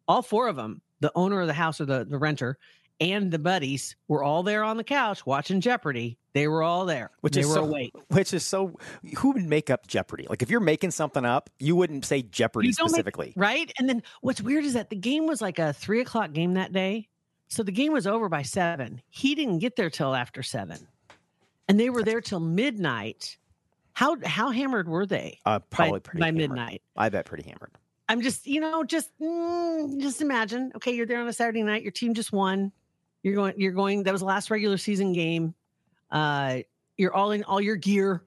all 0.06 0.22
four 0.22 0.50
of 0.50 0.58
them, 0.58 0.82
the 1.00 1.14
owner 1.16 1.40
of 1.40 1.48
the 1.48 1.54
house 1.54 1.80
or 1.80 1.86
the, 1.86 2.04
the 2.04 2.18
renter 2.18 2.58
and 3.00 3.32
the 3.32 3.40
buddies 3.40 3.96
were 4.10 4.22
all 4.22 4.44
there 4.44 4.66
on 4.66 4.76
the 4.76 4.84
couch 4.84 5.26
watching 5.26 5.62
Jeopardy. 5.62 6.18
They 6.34 6.50
were 6.50 6.62
all 6.62 6.86
there. 6.86 7.12
which 7.22 7.36
they 7.36 7.42
is 7.42 7.48
were 7.48 7.54
so 7.54 7.64
awake. 7.64 7.94
which 8.10 8.34
is 8.34 8.46
so. 8.46 8.78
Who 9.18 9.32
would 9.32 9.46
make 9.46 9.70
up 9.70 9.88
Jeopardy? 9.88 10.28
Like 10.30 10.42
if 10.42 10.50
you're 10.50 10.60
making 10.60 10.92
something 10.92 11.24
up, 11.24 11.50
you 11.58 11.78
wouldn't 11.78 12.04
say 12.04 12.22
Jeopardy 12.22 12.74
don't 12.74 12.86
make- 12.86 12.90
specifically. 12.90 13.34
Right. 13.38 13.72
And 13.80 13.88
then 13.88 14.04
what's 14.20 14.42
weird 14.42 14.66
is 14.66 14.74
that 14.74 14.90
the 14.90 14.98
game 14.98 15.26
was 15.26 15.42
like 15.42 15.58
a 15.58 15.72
three 15.72 16.02
o'clock 16.02 16.34
game 16.34 16.56
that 16.56 16.74
day. 16.74 17.08
So 17.48 17.64
the 17.64 17.72
game 17.72 17.94
was 17.94 18.08
over 18.08 18.28
by 18.28 18.42
seven. 18.42 19.02
He 19.10 19.36
didn't 19.36 19.60
get 19.60 19.78
there 19.78 19.90
till 19.90 20.14
after 20.14 20.44
seven. 20.44 20.88
And 21.68 21.80
they 21.80 21.90
were 21.90 22.04
there 22.04 22.22
till 22.22 22.40
midnight. 22.40 23.38
How 23.94 24.18
how 24.26 24.52
hammered 24.52 24.88
were 24.88 25.06
they? 25.06 25.40
uh, 25.46 25.60
probably 25.60 26.00
by, 26.00 26.00
pretty 26.00 26.20
by 26.20 26.32
midnight. 26.32 26.82
I 26.96 27.10
bet 27.10 27.26
pretty 27.26 27.44
hammered. 27.44 27.72
I'm 28.10 28.22
just, 28.22 28.46
you 28.46 28.60
know, 28.60 28.84
just 28.84 29.10
mm, 29.20 30.02
just 30.02 30.22
imagine. 30.22 30.72
Okay, 30.76 30.94
you're 30.94 31.06
there 31.06 31.22
on 31.22 31.28
a 31.28 31.34
Saturday 31.34 31.64
night. 31.64 31.82
Your 31.84 31.92
team 31.92 32.14
just 32.14 32.34
won. 32.34 32.72
You're 33.24 33.36
going. 33.36 33.54
You're 33.58 33.72
going. 33.72 34.04
That 34.04 34.12
was 34.12 34.22
the 34.22 34.28
last 34.28 34.50
regular 34.52 34.78
season 34.78 35.14
game. 35.14 35.54
Uh, 36.10 36.60
you're 36.98 37.14
all 37.14 37.32
in 37.32 37.44
all 37.44 37.62
your 37.62 37.76
gear. 37.76 38.24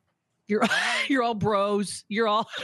You're 0.48 0.62
you're 1.08 1.22
all 1.22 1.34
bros. 1.34 2.04
You're 2.08 2.28
all 2.28 2.48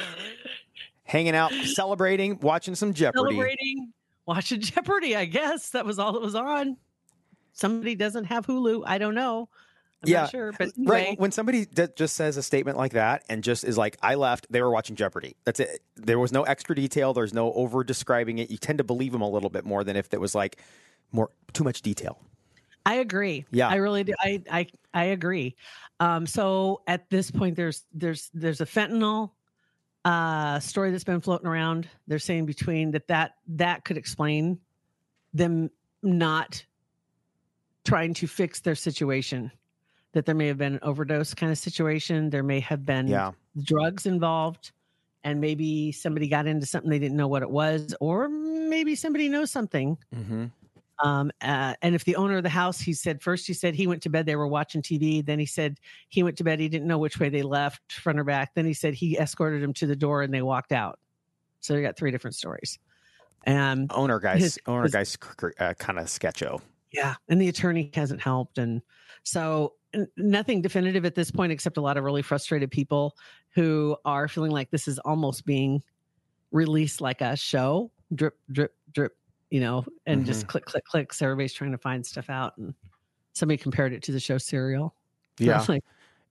Hanging 1.05 1.35
out, 1.35 1.53
celebrating, 1.53 2.39
watching 2.41 2.77
some 2.77 2.95
Jeopardy. 2.95 3.35
celebrating, 3.35 3.93
watching 4.27 4.61
Jeopardy. 4.61 5.17
I 5.17 5.25
guess 5.25 5.71
that 5.71 5.85
was 5.85 5.99
all 5.99 6.13
that 6.13 6.23
was 6.23 6.37
on. 6.37 6.77
Somebody 7.53 7.97
doesn't 7.97 8.25
have 8.25 8.47
Hulu. 8.47 8.85
I 8.87 8.99
don't 8.99 9.15
know. 9.17 9.49
I'm 10.03 10.09
Yeah, 10.09 10.21
not 10.23 10.31
sure. 10.31 10.53
But 10.53 10.71
Right. 10.79 11.19
When 11.19 11.31
somebody 11.31 11.67
just 11.95 12.17
says 12.17 12.37
a 12.37 12.43
statement 12.43 12.79
like 12.79 12.93
that 12.93 13.25
and 13.29 13.45
just 13.45 13.65
is 13.65 13.77
like, 13.77 13.97
I 14.03 14.15
left, 14.15 14.47
they 14.51 14.63
were 14.63 14.71
watching 14.71 14.97
Jeopardy. 14.97 15.37
That's 15.45 15.61
it. 15.61 15.83
There 15.97 16.19
was 16.19 16.33
no 16.33 16.43
extra 16.45 16.75
detail. 16.75 17.13
There's 17.13 17.35
no 17.35 17.53
over 17.53 17.85
describing 17.85 18.39
it. 18.39 18.51
You 18.51 18.57
tend 18.57 18.79
to 18.79 18.85
believe 18.85 19.13
them 19.13 19.21
a 19.21 19.29
little 19.29 19.51
bit 19.51 19.65
more 19.65 19.85
than 19.85 19.97
if 19.97 20.13
it 20.13 20.21
was 20.21 20.35
like 20.35 20.61
more, 21.13 21.31
too 21.53 21.65
much 21.65 21.83
detail. 21.83 22.19
I 22.87 22.95
agree. 22.95 23.45
Yeah. 23.51 23.69
I 23.69 23.77
really 23.77 24.05
do. 24.05 24.15
I 24.19 24.43
I 24.51 24.67
I 24.95 25.05
agree. 25.05 25.55
Um, 26.01 26.27
so 26.27 26.81
at 26.87 27.11
this 27.11 27.31
point, 27.31 27.57
there's 27.57 27.85
there's 27.93 28.31
there's 28.33 28.63
a 28.63 28.67
fentanyl 28.67 29.33
uh, 30.05 30.61
story 30.61 30.91
that's 30.91 31.05
been 31.05 31.21
floating 31.21 31.47
around. 31.47 31.89
They're 32.07 32.19
saying 32.19 32.47
between 32.47 32.93
that 32.93 33.07
that 33.09 33.33
that 33.49 33.85
could 33.85 33.99
explain 33.99 34.59
them 35.35 35.71
not 36.03 36.65
trying 37.85 38.15
to 38.15 38.27
fix 38.27 38.61
their 38.61 38.75
situation. 38.75 39.53
That 40.13 40.27
there 40.27 40.35
may 40.35 40.49
have 40.49 40.59
been 40.59 40.75
an 40.75 40.81
overdose 40.83 41.35
kind 41.35 41.53
of 41.53 41.59
situation. 41.59 42.31
There 42.31 42.43
may 42.43 42.61
have 42.61 42.85
been 42.85 43.07
Yeah. 43.07 43.33
drugs 43.63 44.07
involved, 44.07 44.73
and 45.23 45.41
maybe 45.41 45.93
somebody 45.93 46.27
got 46.29 46.47
into 46.47 46.67
something 46.67 46.91
they 46.91 46.99
didn't 46.99 47.17
know 47.17 47.29
what 47.29 47.43
it 47.43 47.51
was, 47.51 47.95
or 48.01 48.29
maybe 48.29 48.95
somebody 48.97 49.29
knows 49.29 49.51
something 49.51 49.97
Mm-hmm. 50.15 50.47
um, 51.07 51.31
uh, 51.41 51.75
and 51.83 51.95
if 51.95 52.05
the 52.05 52.17
owner 52.17 52.39
of 52.39 52.43
the 52.43 52.49
house, 52.49 52.81
he 52.81 52.93
said 52.93 53.23
first, 53.23 53.47
he 53.47 53.53
said 53.55 53.75
he 53.75 53.87
went 53.87 54.03
to 54.03 54.09
bed, 54.11 54.27
they 54.27 54.37
were 54.37 54.49
watching 54.49 54.83
TV. 54.83 55.25
Then 55.25 55.39
he 55.39 55.47
said 55.47 55.79
he 56.09 56.23
went 56.25 56.37
to 56.39 56.45
bed, 56.45 56.59
he 56.59 56.69
didn't 56.69 56.89
know 56.89 56.99
which 56.99 57.19
way 57.21 57.29
they 57.29 57.43
left, 57.43 57.93
front 57.93 58.19
or 58.19 58.25
back. 58.25 58.55
Then 58.55 58.67
he 58.67 58.75
said 58.75 58.95
he 58.95 59.17
escorted 59.17 59.63
him 59.63 59.73
to 59.75 59.87
the 59.87 59.97
door 59.97 60.23
and 60.23 60.35
they 60.35 60.43
walked 60.43 60.73
out. 60.73 60.99
So 61.61 61.75
you 61.75 61.83
got 61.83 61.97
three 61.97 62.11
different 62.11 62.35
stories. 62.35 62.79
And 63.45 63.91
owner 63.95 64.19
guys, 64.19 64.41
His- 64.43 64.59
owner 64.67 64.83
his- 64.83 64.93
guys, 64.93 65.19
uh, 65.59 65.73
kind 65.79 65.99
of 65.99 66.07
sketcho. 66.07 66.61
yeah, 66.93 67.15
and 67.29 67.41
the 67.41 67.49
attorney 67.49 67.91
hasn't 67.95 68.21
helped, 68.21 68.59
and 68.59 68.83
so 69.23 69.75
nothing 70.17 70.63
definitive 70.63 71.05
at 71.05 71.15
this 71.15 71.31
point, 71.31 71.53
except 71.53 71.77
a 71.77 71.81
lot 71.81 71.97
of 71.97 72.05
really 72.05 72.23
frustrated 72.23 72.71
people 72.71 73.17
who 73.55 73.97
are 74.05 74.29
feeling 74.29 74.53
like 74.53 74.71
this 74.71 74.89
is 74.89 74.99
almost 75.01 75.45
being 75.45 75.83
released 76.53 77.01
like 77.01 77.21
a 77.21 77.37
show, 77.37 77.91
drip, 78.15 78.37
drip, 78.51 78.75
drip, 78.93 79.17
you 79.51 79.61
know, 79.61 79.85
and 80.07 80.25
just 80.25 80.47
click, 80.47 80.65
click, 80.65 80.85
click. 80.85 81.13
So 81.13 81.27
everybody's 81.27 81.53
trying 81.53 81.73
to 81.73 81.79
find 81.79 82.05
stuff 82.05 82.31
out, 82.31 82.57
and 82.57 82.75
somebody 83.33 83.59
compared 83.59 83.93
it 83.93 84.03
to 84.05 84.13
the 84.13 84.21
show 84.21 84.39
Serial. 84.39 84.95
I 85.41 85.45
Yeah, 85.45 85.65
like, 85.69 85.83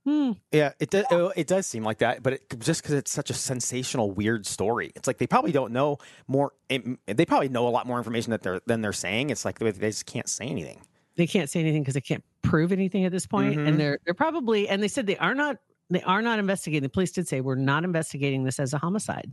hmm, 0.06 0.32
yeah. 0.52 0.72
It 0.80 0.90
does. 0.90 1.06
It, 1.12 1.32
it 1.36 1.48
does 1.48 1.68
seem 1.68 1.84
like 1.84 2.00
that, 2.00 2.24
but 2.24 2.34
it, 2.34 2.60
just 2.60 2.82
because 2.82 2.96
it's 2.96 3.12
such 3.12 3.30
a 3.30 3.34
sensational, 3.34 4.12
weird 4.12 4.46
story, 4.46 4.92
it's 4.96 5.08
like 5.08 5.18
they 5.18 5.28
probably 5.28 5.52
don't 5.52 5.74
know 5.74 5.98
more. 6.28 6.54
It, 6.70 6.86
they 7.08 7.26
probably 7.26 7.50
know 7.50 7.68
a 7.68 7.70
lot 7.70 7.88
more 7.88 7.98
information 7.98 8.32
that 8.32 8.42
they're 8.42 8.62
than 8.66 8.82
they're 8.82 8.94
saying. 8.94 9.32
It's 9.32 9.44
like 9.44 9.60
they 9.60 9.72
just 9.72 10.06
can't 10.06 10.30
say 10.30 10.46
anything. 10.46 10.82
They 11.20 11.28
can't 11.28 11.50
say 11.50 11.60
anything 11.60 11.84
because 11.84 11.94
they 11.94 12.02
can't 12.02 12.24
prove 12.42 12.72
anything 12.72 13.04
at 13.06 13.12
this 13.12 13.28
point, 13.28 13.58
Mhm. 13.58 13.68
and 13.68 13.80
they're 13.80 14.00
they're 14.06 14.14
probably 14.14 14.68
and 14.70 14.82
they 14.82 14.88
said 14.88 15.06
they 15.06 15.18
are 15.18 15.36
not 15.36 15.58
they 15.92 16.02
are 16.04 16.22
not 16.22 16.40
investigating. 16.40 16.82
The 16.84 16.90
police 16.90 17.12
did 17.12 17.28
say 17.28 17.42
we're 17.42 17.56
not 17.56 17.84
investigating 17.84 18.44
this 18.46 18.60
as 18.60 18.74
a 18.74 18.78
homicide. 18.78 19.32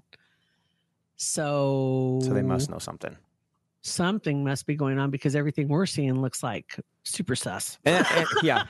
So 1.17 2.19
So 2.23 2.35
they 2.35 2.43
must 2.43 2.71
know 2.71 2.79
something. 2.79 3.17
something 3.83 4.45
must 4.45 4.67
be 4.67 4.75
going 4.75 4.99
on 4.99 5.11
because 5.11 5.35
everything 5.37 5.69
we're 5.69 5.87
seeing 5.87 6.21
looks 6.21 6.43
like 6.43 6.79
super 7.05 7.37
sus. 7.37 7.79
And, 7.85 8.05
and- 8.15 8.27
yeah, 8.43 8.65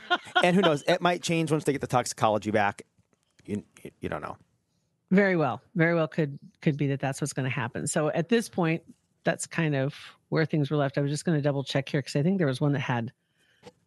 and 0.44 0.54
who 0.54 0.62
knows? 0.62 0.85
It 0.87 1.00
might 1.00 1.23
change 1.23 1.50
once 1.50 1.64
they 1.64 1.73
get 1.73 1.80
the 1.80 1.87
toxicology 1.87 2.50
back. 2.50 2.82
You, 3.46 3.62
you 4.00 4.08
don't 4.08 4.23
know. 4.23 4.37
Very 5.12 5.37
well, 5.37 5.62
very 5.76 5.94
well 5.94 6.08
could 6.08 6.38
could 6.61 6.76
be 6.76 6.88
that 6.88 7.00
that's 7.00 7.20
what's 7.20 7.32
going 7.32 7.44
to 7.49 7.54
happen. 7.54 7.87
So 7.87 8.08
at 8.11 8.28
this 8.28 8.49
point, 8.49 8.82
that's 9.26 9.47
kind 9.47 9.75
of 9.75 9.95
where 10.30 10.47
things 10.47 10.71
were 10.71 10.76
left. 10.78 10.97
I 10.97 11.02
was 11.02 11.11
just 11.11 11.25
going 11.25 11.37
to 11.37 11.42
double 11.42 11.64
check 11.64 11.88
here 11.88 12.00
because 12.00 12.16
I 12.16 12.23
think 12.23 12.38
there 12.38 12.47
was 12.47 12.61
one 12.61 12.73
that 12.73 12.80
had 12.80 13.12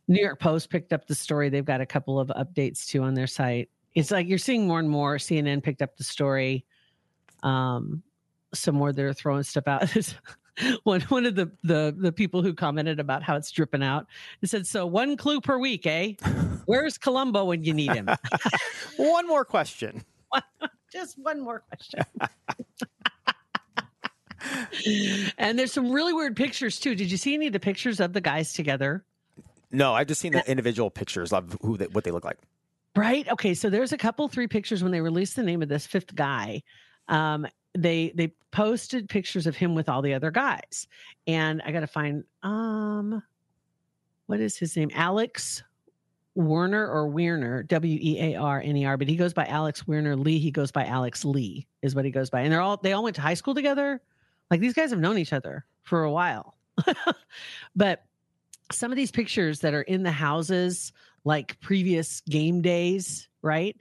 New 0.08 0.22
York 0.22 0.40
Post 0.40 0.70
picked 0.70 0.94
up 0.94 1.08
the 1.08 1.16
story. 1.16 1.50
They've 1.50 1.66
got 1.66 1.82
a 1.82 1.86
couple 1.86 2.20
of 2.20 2.28
updates 2.30 2.86
too 2.86 3.02
on 3.04 3.14
their 3.14 3.26
site. 3.26 3.70
It's 3.96 4.12
like 4.12 4.28
you're 4.28 4.38
seeing 4.38 4.68
more 4.68 4.80
and 4.80 4.90
more. 4.90 5.18
CNN 5.18 5.64
picked 5.64 5.82
up 5.82 5.98
the 5.98 6.04
story. 6.04 6.66
Um, 7.42 8.04
some 8.54 8.76
more 8.76 8.92
that 8.92 9.04
are 9.04 9.14
throwing 9.14 9.44
stuff 9.44 9.68
out. 9.68 9.90
one 10.84 11.02
one 11.02 11.26
of 11.26 11.36
the 11.36 11.50
the 11.64 11.96
the 11.98 12.12
people 12.12 12.42
who 12.42 12.54
commented 12.54 13.00
about 13.00 13.24
how 13.24 13.36
it's 13.36 13.50
dripping 13.52 13.84
out. 13.84 14.08
It 14.42 14.50
said, 14.50 14.68
"So 14.68 14.86
one 14.86 15.16
clue 15.16 15.40
per 15.42 15.58
week, 15.58 15.88
eh? 15.88 16.14
Where's 16.66 16.98
Columbo 16.98 17.46
when 17.46 17.64
you 17.64 17.74
need 17.74 17.94
him?" 17.94 18.10
One 18.98 19.28
more 19.28 19.46
question. 19.46 20.04
just 20.92 21.18
one 21.20 21.40
more 21.40 21.64
question. 21.70 22.02
And 25.38 25.58
there's 25.58 25.74
some 25.74 25.92
really 25.92 26.14
weird 26.14 26.36
pictures 26.36 26.80
too. 26.80 26.96
Did 26.96 27.12
you 27.12 27.18
see 27.18 27.34
any 27.34 27.48
of 27.48 27.54
the 27.54 27.60
pictures 27.60 28.00
of 28.00 28.14
the 28.14 28.22
guys 28.22 28.54
together? 28.54 29.04
No, 29.72 29.94
I've 29.94 30.08
just 30.08 30.22
seen 30.22 30.32
the 30.32 30.50
individual 30.50 30.90
pictures 30.90 31.32
of 31.32 31.58
who 31.62 31.78
they, 31.78 31.88
what 31.88 32.04
they 32.04 32.12
look 32.12 32.26
like. 32.26 32.38
Right. 32.96 33.28
Okay. 33.30 33.54
So 33.54 33.70
there's 33.70 33.94
a 33.94 33.98
couple 33.98 34.28
three 34.28 34.48
pictures 34.48 34.82
when 34.82 34.92
they 34.92 35.02
released 35.02 35.36
the 35.36 35.44
name 35.44 35.62
of 35.62 35.70
this 35.70 35.86
fifth 35.86 36.16
guy. 36.16 36.64
Um, 37.08 37.48
they 37.78 38.12
they 38.16 38.34
posted 38.52 39.10
pictures 39.10 39.46
of 39.46 39.56
him 39.56 39.76
with 39.76 39.90
all 39.90 40.02
the 40.02 40.14
other 40.14 40.32
guys, 40.32 40.88
and 41.28 41.62
I 41.64 41.72
got 41.72 41.82
to 41.82 41.88
find 41.88 42.24
um, 42.42 43.22
what 44.26 44.40
is 44.40 44.58
his 44.58 44.76
name? 44.76 44.90
Alex 44.94 45.64
Werner 46.36 46.88
or 46.88 47.08
Weirner, 47.08 47.64
W 47.64 48.00
E 48.02 48.20
A 48.20 48.36
R 48.36 48.62
N 48.62 48.78
E 48.78 48.86
R, 48.86 48.98
but 48.98 49.08
he 49.08 49.16
goes 49.16 49.34
by 49.34 49.46
Alex 49.46 49.88
Weirner 49.88 50.16
Lee. 50.16 50.40
He 50.40 50.52
goes 50.52 50.72
by 50.72 50.86
Alex 50.86 51.24
Lee, 51.24 51.68
is 51.82 51.96
what 51.96 52.06
he 52.06 52.12
goes 52.12 52.30
by, 52.30 52.42
and 52.42 52.52
they're 52.52 52.62
all 52.62 52.78
they 52.78 52.94
all 52.94 53.04
went 53.04 53.16
to 53.18 53.22
high 53.22 53.34
school 53.36 53.54
together. 53.54 54.02
Like 54.50 54.60
these 54.60 54.74
guys 54.74 54.90
have 54.92 55.00
known 55.00 55.18
each 55.18 55.34
other 55.34 55.66
for 55.84 56.04
a 56.04 56.12
while, 56.12 56.56
but 57.76 58.04
some 58.72 58.92
of 58.92 58.96
these 58.96 59.12
pictures 59.12 59.60
that 59.60 59.74
are 59.74 59.82
in 59.84 60.04
the 60.04 60.12
houses 60.12 60.92
like 61.26 61.60
previous 61.60 62.22
game 62.22 62.62
days, 62.62 63.28
right? 63.42 63.76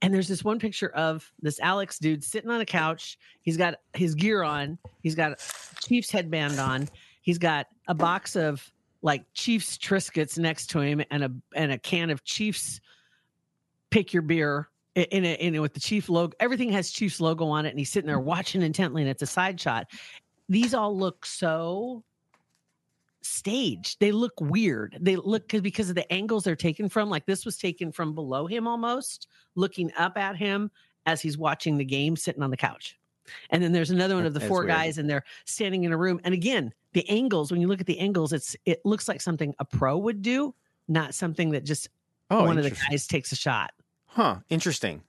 And 0.00 0.12
there's 0.12 0.28
this 0.28 0.42
one 0.42 0.58
picture 0.58 0.90
of 0.90 1.30
this 1.40 1.60
Alex 1.60 1.98
dude 1.98 2.24
sitting 2.24 2.50
on 2.50 2.60
a 2.60 2.66
couch. 2.66 3.18
He's 3.42 3.56
got 3.56 3.76
his 3.94 4.14
gear 4.14 4.42
on. 4.42 4.78
He's 5.00 5.14
got 5.14 5.38
Chiefs 5.80 6.10
headband 6.10 6.58
on. 6.58 6.88
He's 7.20 7.38
got 7.38 7.68
a 7.86 7.94
box 7.94 8.34
of 8.34 8.68
like 9.00 9.24
Chiefs 9.32 9.78
Triscuits 9.78 10.38
next 10.38 10.68
to 10.70 10.80
him 10.80 11.02
and 11.10 11.24
a 11.24 11.32
and 11.54 11.72
a 11.72 11.78
can 11.78 12.10
of 12.10 12.24
Chiefs 12.24 12.80
pick 13.90 14.12
your 14.12 14.22
beer 14.22 14.68
in 14.94 15.24
a, 15.24 15.34
in 15.34 15.54
a, 15.54 15.60
with 15.60 15.74
the 15.74 15.80
Chief 15.80 16.08
logo. 16.08 16.34
Everything 16.40 16.70
has 16.72 16.90
Chiefs 16.90 17.20
logo 17.20 17.46
on 17.46 17.66
it, 17.66 17.70
and 17.70 17.78
he's 17.78 17.90
sitting 17.90 18.06
there 18.08 18.20
watching 18.20 18.62
intently, 18.62 19.02
and 19.02 19.10
it's 19.10 19.22
a 19.22 19.26
side 19.26 19.60
shot. 19.60 19.86
These 20.48 20.74
all 20.74 20.96
look 20.96 21.24
so 21.24 22.02
staged. 23.22 24.00
They 24.00 24.12
look 24.12 24.32
weird. 24.40 24.98
They 25.00 25.16
look 25.16 25.48
'cause- 25.48 25.60
because 25.60 25.88
of 25.88 25.94
the 25.94 26.10
angles 26.12 26.44
they're 26.44 26.56
taken 26.56 26.88
from. 26.88 27.08
Like 27.08 27.24
this 27.26 27.44
was 27.44 27.56
taken 27.56 27.92
from 27.92 28.14
below 28.14 28.46
him 28.46 28.66
almost, 28.66 29.28
looking 29.54 29.92
up 29.96 30.18
at 30.18 30.36
him 30.36 30.70
as 31.06 31.20
he's 31.22 31.38
watching 31.38 31.76
the 31.76 31.84
game, 31.84 32.16
sitting 32.16 32.42
on 32.42 32.50
the 32.50 32.56
couch. 32.56 32.98
And 33.50 33.62
then 33.62 33.70
there's 33.72 33.90
another 33.90 34.16
one 34.16 34.26
of 34.26 34.34
the 34.34 34.40
That's 34.40 34.48
four 34.48 34.60
weird. 34.62 34.70
guys, 34.70 34.98
and 34.98 35.08
they're 35.08 35.24
standing 35.46 35.84
in 35.84 35.92
a 35.92 35.96
room. 35.96 36.20
And 36.24 36.34
again, 36.34 36.72
the 36.92 37.08
angles. 37.08 37.52
When 37.52 37.60
you 37.60 37.68
look 37.68 37.80
at 37.80 37.86
the 37.86 37.98
angles, 38.00 38.32
it's 38.32 38.56
it 38.66 38.84
looks 38.84 39.06
like 39.08 39.20
something 39.20 39.54
a 39.60 39.64
pro 39.64 39.96
would 39.96 40.22
do, 40.22 40.54
not 40.88 41.14
something 41.14 41.50
that 41.50 41.64
just 41.64 41.88
Oh, 42.30 42.44
one 42.44 42.56
of 42.58 42.64
the 42.64 42.70
guys 42.90 43.06
takes 43.06 43.30
a 43.30 43.36
shot. 43.36 43.72
Huh. 44.14 44.36
Interesting. 44.48 45.02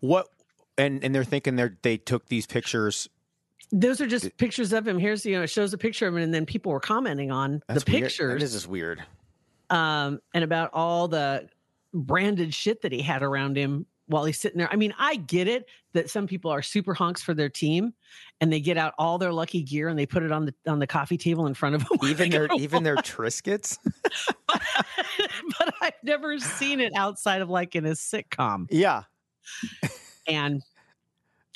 What? 0.00 0.28
And 0.76 1.02
and 1.04 1.14
they're 1.14 1.24
thinking 1.24 1.56
they 1.56 1.70
they 1.82 1.96
took 1.96 2.26
these 2.26 2.46
pictures. 2.46 3.08
Those 3.72 4.00
are 4.00 4.06
just 4.06 4.36
pictures 4.36 4.72
of 4.72 4.86
him. 4.86 4.98
Here's 4.98 5.24
you 5.24 5.36
know, 5.36 5.42
it 5.42 5.46
shows 5.48 5.72
a 5.72 5.78
picture 5.78 6.06
of 6.06 6.14
him, 6.14 6.22
and 6.22 6.34
then 6.34 6.44
people 6.46 6.70
were 6.72 6.80
commenting 6.80 7.30
on 7.30 7.62
That's 7.68 7.84
the 7.84 7.92
weird. 7.92 8.04
pictures. 8.04 8.40
This 8.42 8.54
is 8.54 8.66
weird. 8.68 9.02
um, 9.70 10.20
and 10.34 10.44
about 10.44 10.70
all 10.72 11.08
the 11.08 11.48
branded 11.92 12.52
shit 12.52 12.82
that 12.82 12.92
he 12.92 13.00
had 13.02 13.22
around 13.22 13.56
him 13.56 13.86
while 14.06 14.24
he's 14.24 14.38
sitting 14.38 14.58
there. 14.58 14.70
I 14.72 14.76
mean, 14.76 14.94
I 14.98 15.16
get 15.16 15.48
it 15.48 15.66
that 15.92 16.10
some 16.10 16.26
people 16.26 16.50
are 16.50 16.62
super 16.62 16.94
honks 16.94 17.22
for 17.22 17.34
their 17.34 17.48
team, 17.48 17.94
and 18.40 18.52
they 18.52 18.60
get 18.60 18.76
out 18.76 18.94
all 18.98 19.18
their 19.18 19.32
lucky 19.32 19.62
gear 19.62 19.88
and 19.88 19.98
they 19.98 20.06
put 20.06 20.22
it 20.22 20.32
on 20.32 20.44
the 20.44 20.54
on 20.66 20.78
the 20.78 20.86
coffee 20.86 21.16
table 21.16 21.46
in 21.46 21.54
front 21.54 21.74
of 21.74 21.84
them. 21.88 21.98
Even 22.04 22.30
their 22.30 22.48
even 22.58 22.82
their 22.82 22.96
Triscuits. 22.96 23.78
home. 24.48 25.52
but 25.58 25.74
I've 25.80 25.92
never 26.02 26.38
seen 26.38 26.80
it 26.80 26.92
outside 26.96 27.42
of 27.42 27.50
like 27.50 27.74
in 27.74 27.86
a 27.86 27.90
sitcom. 27.90 28.66
Yeah. 28.70 29.02
And 30.26 30.62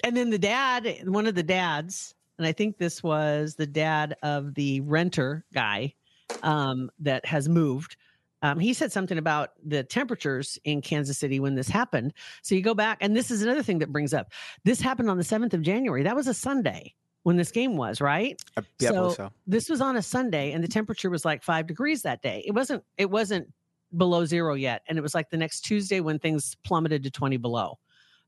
and 0.05 0.17
then 0.17 0.31
the 0.31 0.38
dad, 0.38 1.02
one 1.07 1.26
of 1.26 1.35
the 1.35 1.43
dads, 1.43 2.14
and 2.38 2.47
I 2.47 2.52
think 2.52 2.78
this 2.78 3.02
was 3.02 3.57
the 3.57 3.67
dad 3.67 4.17
of 4.23 4.55
the 4.55 4.81
renter 4.83 5.45
guy 5.52 5.95
um, 6.43 6.90
that 7.00 7.25
has 7.26 7.49
moved. 7.49 7.97
Um, 8.42 8.59
he 8.59 8.73
said 8.73 8.92
something 8.92 9.18
about 9.18 9.50
the 9.64 9.83
temperatures 9.83 10.59
in 10.64 10.80
Kansas 10.80 11.18
City 11.18 11.40
when 11.40 11.54
this 11.54 11.68
happened. 11.68 12.14
So 12.42 12.54
you 12.54 12.62
go 12.62 12.75
back, 12.75 12.99
and 13.00 13.16
this 13.16 13.30
is 13.30 13.42
another 13.42 13.62
thing 13.62 13.78
that 13.80 13.92
brings 13.92 14.14
up. 14.14 14.33
This 14.64 14.80
happened 14.80 15.11
on 15.11 15.16
the 15.16 15.25
seventh 15.25 15.54
of 15.54 15.62
January. 15.62 16.02
That 16.02 16.14
was 16.14 16.28
a 16.28 16.35
Sunday 16.35 16.95
when 17.25 17.37
this 17.37 17.50
game 17.50 17.76
was, 17.76 18.00
right? 18.00 18.40
Uh, 18.57 18.62
yeah. 18.78 18.92
Believe 18.92 19.14
so. 19.14 19.30
This 19.47 19.68
was 19.68 19.80
on 19.80 19.97
a 19.97 20.02
Sunday, 20.02 20.52
and 20.52 20.62
the 20.62 20.68
temperature 20.68 21.11
was 21.11 21.25
like 21.25 21.42
five 21.42 21.66
degrees 21.66 22.02
that 22.02 22.23
day. 22.23 22.45
It 22.47 22.52
wasn't. 22.52 22.85
It 22.97 23.11
wasn't 23.11 23.52
below 23.97 24.25
zero 24.25 24.54
yet, 24.54 24.83
and 24.88 24.99
it 24.99 25.00
was 25.00 25.14
like 25.14 25.30
the 25.30 25.37
next 25.37 25.62
Tuesday 25.62 26.00
when 26.00 26.18
things 26.18 26.57
plummeted 26.62 27.02
to 27.02 27.11
twenty 27.11 27.38
below. 27.38 27.78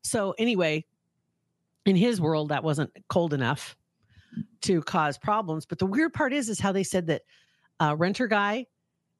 So 0.02 0.34
anyway, 0.38 0.84
in 1.86 1.94
his 1.94 2.20
world, 2.20 2.48
that 2.48 2.64
wasn't 2.64 2.90
cold 3.08 3.32
enough 3.32 3.76
to 4.62 4.82
cause 4.82 5.18
problems. 5.18 5.66
But 5.66 5.78
the 5.78 5.86
weird 5.86 6.12
part 6.12 6.32
is, 6.32 6.48
is 6.48 6.58
how 6.58 6.72
they 6.72 6.84
said 6.84 7.06
that 7.08 7.22
uh, 7.78 7.94
renter 7.96 8.26
guy, 8.26 8.66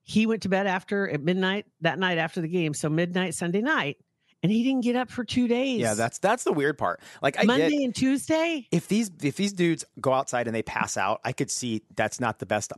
he 0.02 0.26
went 0.26 0.42
to 0.42 0.49
bed 0.49 0.66
after 0.66 1.09
at 1.09 1.23
midnight 1.23 1.66
that 1.80 1.99
night 1.99 2.19
after 2.19 2.40
the 2.40 2.49
game, 2.49 2.75
so 2.75 2.88
midnight 2.88 3.35
Sunday 3.35 3.61
night, 3.61 3.99
and 4.42 4.50
he 4.50 4.62
didn't 4.62 4.83
get 4.83 4.97
up 4.97 5.11
for 5.11 5.25
two 5.25 5.49
days. 5.49 5.80
Yeah. 5.80 5.95
That's 5.95 6.19
that's 6.19 6.45
the 6.45 6.52
weird 6.52 6.78
part. 6.78 7.00
Like 7.23 7.38
I 7.38 7.45
Monday 7.45 7.71
get 7.71 7.85
and 7.85 7.95
Tuesday. 7.95 8.66
if 8.73 8.88
these 8.88 9.11
if 9.23 9.37
these 9.37 9.52
dudes 9.52 9.85
go 10.00 10.12
outside 10.12 10.47
and 10.47 10.54
they 10.54 10.62
pass 10.62 10.97
out, 10.97 11.21
I 11.25 11.33
could 11.33 11.50
see 11.50 11.83
that's 11.95 12.21
not 12.21 12.38
the 12.38 12.47
best. 12.47 12.73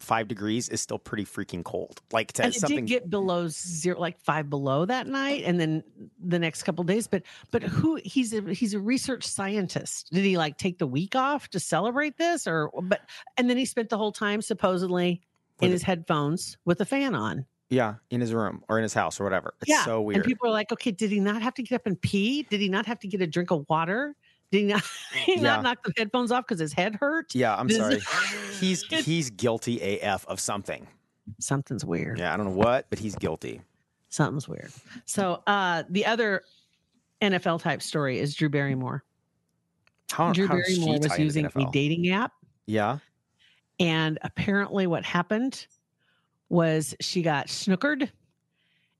Five 0.00 0.28
degrees 0.28 0.68
is 0.68 0.80
still 0.80 1.00
pretty 1.00 1.24
freaking 1.24 1.64
cold. 1.64 2.00
Like 2.12 2.32
to 2.34 2.44
and 2.44 2.54
it 2.54 2.60
something. 2.60 2.84
did 2.84 2.86
get 2.86 3.10
below 3.10 3.48
zero, 3.48 3.98
like 3.98 4.20
five 4.20 4.48
below 4.48 4.84
that 4.84 5.08
night, 5.08 5.42
and 5.44 5.58
then 5.58 5.82
the 6.24 6.38
next 6.38 6.62
couple 6.62 6.84
days. 6.84 7.08
But 7.08 7.24
but 7.50 7.64
who 7.64 7.98
he's 8.04 8.32
a 8.32 8.54
he's 8.54 8.74
a 8.74 8.78
research 8.78 9.26
scientist. 9.26 10.10
Did 10.12 10.24
he 10.24 10.38
like 10.38 10.56
take 10.56 10.78
the 10.78 10.86
week 10.86 11.16
off 11.16 11.48
to 11.48 11.58
celebrate 11.58 12.16
this, 12.16 12.46
or 12.46 12.70
but 12.80 13.00
and 13.36 13.50
then 13.50 13.56
he 13.56 13.64
spent 13.64 13.88
the 13.88 13.98
whole 13.98 14.12
time 14.12 14.40
supposedly 14.40 15.20
in 15.60 15.70
his 15.70 15.82
headphones 15.82 16.56
with 16.64 16.80
a 16.80 16.84
fan 16.84 17.14
on. 17.14 17.44
yeah, 17.70 17.94
in 18.10 18.20
his 18.20 18.32
room 18.32 18.62
or 18.68 18.78
in 18.78 18.82
his 18.82 18.94
house 18.94 19.20
or 19.20 19.24
whatever. 19.24 19.54
It's 19.60 19.68
yeah, 19.70 19.84
so 19.84 20.00
weird. 20.00 20.16
and 20.16 20.24
people 20.24 20.48
are 20.48 20.52
like, 20.52 20.72
okay, 20.72 20.90
did 20.90 21.10
he 21.10 21.20
not 21.20 21.42
have 21.42 21.54
to 21.54 21.62
get 21.62 21.74
up 21.76 21.86
and 21.86 22.00
pee? 22.00 22.44
Did 22.44 22.60
he 22.60 22.68
not 22.68 22.86
have 22.86 22.98
to 23.00 23.08
get 23.08 23.20
a 23.20 23.26
drink 23.26 23.50
of 23.50 23.64
water? 23.68 24.14
Did 24.50 24.58
he 24.58 24.64
not, 24.64 24.82
he 25.14 25.34
Yeah. 25.36 25.42
not 25.42 25.62
knock 25.62 25.82
the 25.84 25.92
headphones 25.96 26.32
off 26.32 26.46
because 26.46 26.60
his 26.60 26.72
head 26.72 26.94
hurt? 26.94 27.34
yeah, 27.34 27.54
I'm 27.56 27.66
This- 27.68 27.76
sorry. 27.76 28.00
He's 28.60 28.82
he's 28.84 29.30
guilty 29.30 29.98
AF 30.00 30.26
of 30.26 30.40
something. 30.40 30.86
Something's 31.38 31.84
weird. 31.84 32.18
Yeah, 32.18 32.32
I 32.32 32.36
don't 32.36 32.46
know 32.46 32.52
what, 32.52 32.86
but 32.90 32.98
he's 32.98 33.14
guilty. 33.14 33.60
Something's 34.08 34.48
weird. 34.48 34.72
So 35.04 35.42
uh 35.46 35.82
the 35.90 36.06
other 36.06 36.42
NFL 37.20 37.60
type 37.60 37.82
story 37.82 38.18
is 38.18 38.34
Drew 38.34 38.48
Barrymore. 38.48 39.04
How, 40.10 40.32
Drew 40.32 40.46
how 40.48 40.54
Barrymore 40.54 40.98
was 41.02 41.18
using 41.18 41.44
a 41.46 41.70
dating 41.70 42.08
app 42.10 42.32
Yeah. 42.66 42.98
And 43.80 44.18
apparently, 44.22 44.86
what 44.86 45.04
happened 45.04 45.66
was 46.48 46.94
she 47.00 47.22
got 47.22 47.46
snookered, 47.46 48.10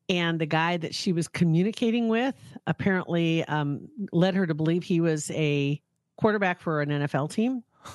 and 0.09 0.39
the 0.39 0.47
guy 0.47 0.77
that 0.77 0.95
she 0.95 1.13
was 1.13 1.29
communicating 1.29 2.09
with 2.09 2.35
apparently 2.67 3.45
um, 3.45 3.89
led 4.13 4.35
her 4.35 4.47
to 4.47 4.55
believe 4.55 4.83
he 4.83 5.01
was 5.01 5.31
a 5.33 5.81
quarterback 6.17 6.61
for 6.61 6.81
an 6.81 6.89
NFL 6.91 7.31
team. 7.31 7.63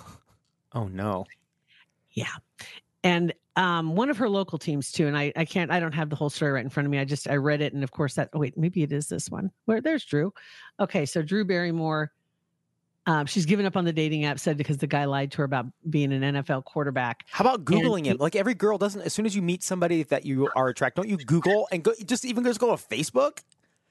Oh 0.74 0.88
no. 0.88 1.26
Yeah. 2.12 2.26
And 3.04 3.34
um, 3.56 3.96
one 3.96 4.10
of 4.10 4.18
her 4.18 4.30
local 4.30 4.58
teams 4.58 4.92
too. 4.92 5.08
And 5.08 5.18
I, 5.18 5.32
I 5.36 5.46
can't, 5.46 5.72
I 5.72 5.80
don't 5.80 5.94
have 5.94 6.10
the 6.10 6.16
whole 6.16 6.30
story 6.30 6.54
right 6.54 6.64
in 6.64 6.70
front 6.70 6.86
of 6.86 6.92
me. 6.92 7.00
I 7.00 7.06
just, 7.06 7.30
I 7.30 7.36
read 7.36 7.62
it. 7.62 7.74
And 7.74 7.84
of 7.84 7.92
course 7.92 8.16
that, 8.16 8.30
oh, 8.34 8.40
wait, 8.40 8.58
maybe 8.58 8.82
it 8.82 8.92
is 8.92 9.08
this 9.08 9.30
one 9.30 9.52
where 9.66 9.82
there's 9.82 10.06
Drew. 10.06 10.34
Okay. 10.80 11.06
So 11.06 11.22
Drew 11.22 11.46
Barrymore, 11.46 12.12
um, 13.06 13.26
she's 13.26 13.46
given 13.46 13.66
up 13.66 13.76
on 13.76 13.84
the 13.86 13.92
dating 13.94 14.26
app 14.26 14.40
said 14.40 14.58
because 14.58 14.78
the 14.78 14.88
guy 14.88 15.06
lied 15.06 15.32
to 15.32 15.38
her 15.40 15.44
about 15.44 15.66
being 15.90 16.14
an 16.14 16.22
NFL 16.22 16.64
quarterback. 16.66 17.26
How 17.30 17.44
about 17.44 17.66
googling 17.66 18.06
he- 18.06 18.12
him? 18.12 18.18
Like 18.18 18.36
every 18.36 18.54
girl 18.54 18.78
doesn't. 18.78 19.02
As 19.02 19.14
soon 19.14 19.26
as 19.26 19.36
you 19.36 19.42
meet 19.42 19.62
somebody 19.64 20.04
that 20.04 20.26
you 20.26 20.50
are 20.56 20.70
attracted, 20.70 21.02
don't 21.02 21.10
you 21.10 21.18
Google 21.18 21.68
and 21.72 21.84
go? 21.84 21.94
Just 22.06 22.24
even 22.26 22.44
just 22.44 22.60
go 22.60 22.76
to 22.76 22.82
Facebook. 22.82 23.40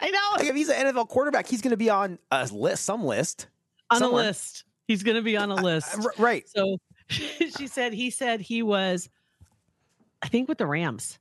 I 0.01 0.11
know 0.11 0.19
Like 0.37 0.47
if 0.47 0.57
he's 0.57 0.69
an 0.69 0.87
NFL 0.87 1.09
quarterback, 1.09 1.47
he's 1.47 1.61
going 1.61 1.71
to 1.73 1.77
be 1.77 1.91
on 1.91 2.19
a 2.31 2.49
list, 2.51 2.85
some 2.85 3.05
list. 3.05 3.47
on 3.91 3.99
somewhere. 3.99 4.23
a 4.25 4.27
list. 4.29 4.65
He's 4.89 5.03
going 5.03 5.17
to 5.17 5.23
be 5.23 5.37
on 5.37 5.51
a 5.51 5.55
list. 5.57 5.97
Uh, 5.97 6.03
r- 6.05 6.15
right. 6.19 6.49
So 6.49 6.79
she 7.09 7.67
said, 7.69 7.93
he 7.93 8.11
said 8.11 8.41
he 8.41 8.63
was, 8.63 9.09
I 10.23 10.29
think 10.29 10.49
with 10.49 10.59
the 10.59 10.67
Rams, 10.67 11.19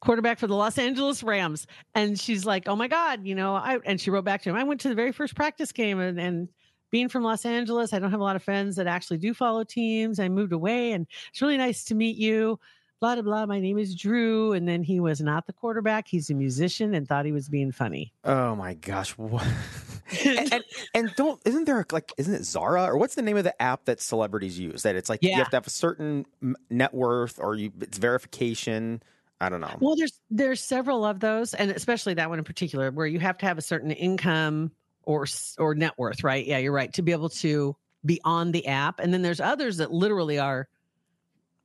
quarterback 0.00 0.38
for 0.38 0.46
the 0.46 0.54
Los 0.54 0.78
Angeles 0.78 1.22
Rams. 1.22 1.66
And 1.94 2.18
she's 2.18 2.46
like, 2.46 2.68
oh 2.68 2.76
my 2.76 2.88
God, 2.88 3.26
you 3.26 3.34
know, 3.34 3.54
I, 3.54 3.78
and 3.84 4.00
she 4.00 4.10
wrote 4.10 4.24
back 4.24 4.42
to 4.42 4.50
him, 4.50 4.56
I 4.56 4.62
went 4.64 4.80
to 4.82 4.88
the 4.88 4.94
very 4.94 5.12
first 5.12 5.34
practice 5.34 5.72
game 5.72 6.00
and, 6.00 6.18
and 6.18 6.48
being 6.90 7.08
from 7.08 7.22
Los 7.22 7.44
Angeles, 7.44 7.92
I 7.92 7.98
don't 7.98 8.10
have 8.10 8.20
a 8.20 8.24
lot 8.24 8.36
of 8.36 8.42
friends 8.42 8.76
that 8.76 8.86
actually 8.86 9.18
do 9.18 9.34
follow 9.34 9.64
teams. 9.64 10.18
I 10.18 10.28
moved 10.28 10.52
away 10.52 10.92
and 10.92 11.06
it's 11.30 11.42
really 11.42 11.56
nice 11.56 11.84
to 11.84 11.94
meet 11.94 12.16
you. 12.16 12.58
Blah, 13.00 13.14
blah, 13.14 13.22
blah. 13.22 13.46
My 13.46 13.60
name 13.60 13.78
is 13.78 13.94
Drew. 13.94 14.52
And 14.52 14.66
then 14.66 14.82
he 14.82 14.98
was 14.98 15.20
not 15.20 15.46
the 15.46 15.52
quarterback. 15.52 16.08
He's 16.08 16.30
a 16.30 16.34
musician 16.34 16.94
and 16.94 17.06
thought 17.06 17.26
he 17.26 17.32
was 17.32 17.48
being 17.48 17.70
funny. 17.70 18.12
Oh 18.24 18.56
my 18.56 18.74
gosh. 18.74 19.10
What? 19.16 19.46
and, 20.26 20.52
and 20.52 20.64
and 20.94 21.12
don't 21.16 21.40
isn't 21.44 21.66
there 21.66 21.84
like 21.92 22.12
isn't 22.16 22.32
it 22.32 22.44
Zara 22.44 22.84
or 22.84 22.96
what's 22.96 23.14
the 23.14 23.22
name 23.22 23.36
of 23.36 23.44
the 23.44 23.60
app 23.60 23.84
that 23.84 24.00
celebrities 24.00 24.58
use 24.58 24.82
that 24.82 24.96
it's 24.96 25.10
like 25.10 25.22
you 25.22 25.34
have 25.34 25.50
to 25.50 25.56
have 25.56 25.66
a 25.66 25.70
certain 25.70 26.24
net 26.70 26.94
worth 26.94 27.38
or 27.38 27.54
you 27.54 27.70
it's 27.80 27.98
verification. 27.98 29.02
I 29.40 29.48
don't 29.48 29.60
know. 29.60 29.76
Well, 29.78 29.94
there's 29.94 30.20
there's 30.30 30.60
several 30.60 31.04
of 31.04 31.20
those, 31.20 31.54
and 31.54 31.70
especially 31.70 32.14
that 32.14 32.28
one 32.28 32.38
in 32.38 32.44
particular, 32.44 32.90
where 32.90 33.06
you 33.06 33.20
have 33.20 33.38
to 33.38 33.46
have 33.46 33.58
a 33.58 33.62
certain 33.62 33.92
income 33.92 34.72
or 35.04 35.26
or 35.58 35.74
net 35.74 35.94
worth, 35.96 36.22
right? 36.24 36.46
Yeah, 36.46 36.58
you're 36.58 36.72
right 36.72 36.92
to 36.94 37.02
be 37.02 37.12
able 37.12 37.28
to 37.30 37.76
be 38.04 38.20
on 38.24 38.52
the 38.52 38.66
app. 38.66 39.00
And 39.00 39.12
then 39.12 39.22
there's 39.22 39.40
others 39.40 39.78
that 39.78 39.90
literally 39.90 40.38
are 40.38 40.68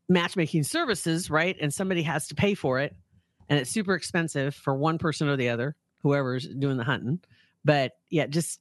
matchmaking 0.10 0.64
services, 0.64 1.30
right? 1.30 1.56
And 1.62 1.74
somebody 1.74 2.04
has 2.04 2.28
to 2.28 2.36
pay 2.36 2.54
for 2.54 2.80
it, 2.80 2.96
and 3.50 3.60
it's 3.60 3.70
super 3.70 3.96
expensive 3.96 4.56
for 4.56 4.76
one 4.76 4.98
person 4.98 5.28
or 5.28 5.36
the 5.38 5.50
other, 5.50 5.76
whoever's 6.02 6.48
doing 6.48 6.78
the 6.78 6.84
hunting. 6.84 7.20
But 7.66 7.94
yeah, 8.10 8.28
just 8.28 8.60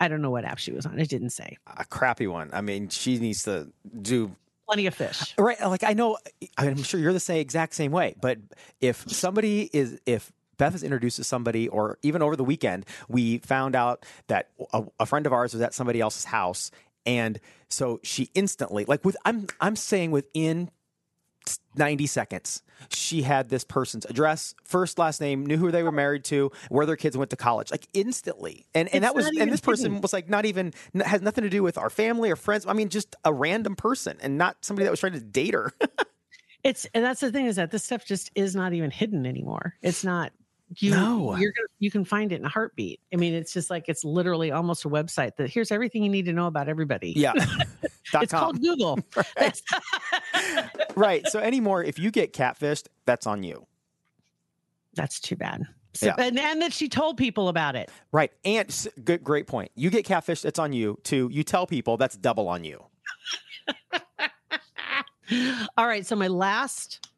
I 0.00 0.08
don't 0.08 0.22
know 0.22 0.30
what 0.30 0.44
app 0.44 0.58
she 0.58 0.72
was 0.72 0.84
on. 0.86 0.98
It 0.98 1.08
didn't 1.08 1.30
say. 1.30 1.58
a 1.76 1.84
crappy 1.84 2.26
one. 2.26 2.50
I 2.52 2.60
mean, 2.60 2.88
she 2.88 3.18
needs 3.18 3.44
to 3.44 3.68
do 4.00 4.34
Plenty 4.66 4.86
of 4.86 4.94
fish. 4.94 5.34
right. 5.38 5.60
Like 5.60 5.84
I 5.84 5.92
know, 5.92 6.18
I'm 6.56 6.82
sure 6.82 6.98
you're 6.98 7.12
the 7.12 7.20
same 7.20 7.38
exact 7.40 7.74
same 7.74 7.92
way. 7.92 8.14
But 8.20 8.38
if 8.80 9.04
somebody 9.10 9.68
is, 9.72 10.00
if 10.06 10.32
Beth 10.58 10.74
is 10.74 10.82
introduced 10.82 11.16
to 11.16 11.24
somebody, 11.24 11.68
or 11.68 11.98
even 12.02 12.22
over 12.22 12.36
the 12.36 12.44
weekend, 12.44 12.86
we 13.08 13.38
found 13.38 13.74
out 13.74 14.04
that 14.28 14.48
a, 14.72 14.84
a 15.00 15.06
friend 15.06 15.26
of 15.26 15.32
ours 15.32 15.52
was 15.52 15.62
at 15.62 15.74
somebody 15.74 16.00
else's 16.00 16.24
house, 16.24 16.70
and 17.06 17.40
so 17.68 18.00
she 18.02 18.30
instantly, 18.34 18.84
like 18.84 19.04
with, 19.04 19.16
I'm, 19.24 19.46
I'm 19.60 19.76
saying 19.76 20.10
within 20.10 20.70
90 21.76 22.06
seconds. 22.06 22.62
She 22.90 23.22
had 23.22 23.48
this 23.48 23.64
person's 23.64 24.04
address, 24.04 24.54
first, 24.64 24.98
last 24.98 25.20
name, 25.20 25.46
knew 25.46 25.56
who 25.56 25.70
they 25.70 25.82
were 25.82 25.92
married 25.92 26.24
to, 26.24 26.50
where 26.68 26.86
their 26.86 26.96
kids 26.96 27.16
went 27.16 27.30
to 27.30 27.36
college, 27.36 27.70
like 27.70 27.88
instantly. 27.92 28.66
And 28.74 28.88
and 28.88 29.04
It's 29.04 29.06
that 29.06 29.14
was 29.14 29.26
and 29.26 29.50
this 29.52 29.60
person 29.60 29.86
hidden. 29.86 30.00
was 30.02 30.12
like 30.12 30.28
not 30.28 30.44
even 30.46 30.72
has 31.04 31.22
nothing 31.22 31.42
to 31.44 31.50
do 31.50 31.62
with 31.62 31.78
our 31.78 31.90
family 31.90 32.30
or 32.30 32.36
friends. 32.36 32.66
I 32.66 32.72
mean, 32.72 32.88
just 32.88 33.16
a 33.24 33.32
random 33.32 33.76
person 33.76 34.18
and 34.20 34.36
not 34.38 34.64
somebody 34.64 34.84
that 34.84 34.90
was 34.90 35.00
trying 35.00 35.12
to 35.14 35.20
date 35.20 35.54
her. 35.54 35.72
It's 36.64 36.86
and 36.94 37.04
that's 37.04 37.20
the 37.20 37.32
thing 37.32 37.46
is 37.46 37.56
that 37.56 37.72
this 37.72 37.82
stuff 37.82 38.06
just 38.06 38.30
is 38.36 38.54
not 38.54 38.72
even 38.72 38.92
hidden 38.92 39.26
anymore. 39.26 39.74
It's 39.82 40.04
not 40.04 40.32
you 40.78 40.90
No. 40.92 41.36
you're 41.36 41.52
gonna 41.52 41.66
you 41.78 41.90
can 41.90 42.04
find 42.04 42.32
it 42.32 42.36
in 42.40 42.44
a 42.44 42.48
heartbeat. 42.48 43.00
I 43.12 43.16
mean, 43.16 43.34
it's 43.34 43.52
just 43.52 43.68
like 43.70 43.88
it's 43.88 44.04
literally 44.04 44.52
almost 44.52 44.84
a 44.84 44.88
website 44.88 45.36
that 45.36 45.50
here's 45.50 45.70
everything 45.72 46.02
you 46.02 46.10
need 46.10 46.24
to 46.26 46.32
know 46.32 46.46
about 46.46 46.68
everybody. 46.68 47.12
yeah. 47.16 47.32
It's 48.14 48.32
called 48.32 48.60
Google. 48.60 48.98
right. 49.38 49.62
right. 50.96 51.26
So 51.28 51.38
anymore, 51.38 51.82
if 51.82 51.98
you 51.98 52.10
get 52.10 52.34
catfished, 52.34 52.88
that's 53.06 53.26
on 53.26 53.42
you. 53.42 53.66
That's 54.94 55.18
too 55.18 55.34
bad. 55.36 55.62
So, 55.94 56.06
Yeah. 56.06 56.14
and, 56.18 56.38
and 56.38 56.60
that 56.60 56.74
she 56.74 56.90
told 56.90 57.16
people 57.16 57.48
about 57.48 57.74
it. 57.74 57.90
Right. 58.10 58.30
And 58.44 58.68
good, 59.02 59.24
great 59.24 59.46
point. 59.46 59.70
You 59.76 59.88
get 59.88 60.04
catfished, 60.04 60.44
it's 60.44 60.58
on 60.58 60.74
you. 60.74 60.98
Two, 61.04 61.30
you 61.32 61.42
tell 61.42 61.66
people, 61.66 61.96
that's 61.96 62.14
double 62.16 62.48
on 62.48 62.64
you. 62.64 62.84
All 65.78 65.86
right. 65.86 66.04
So 66.04 66.14
my 66.14 66.28
last, 66.28 67.08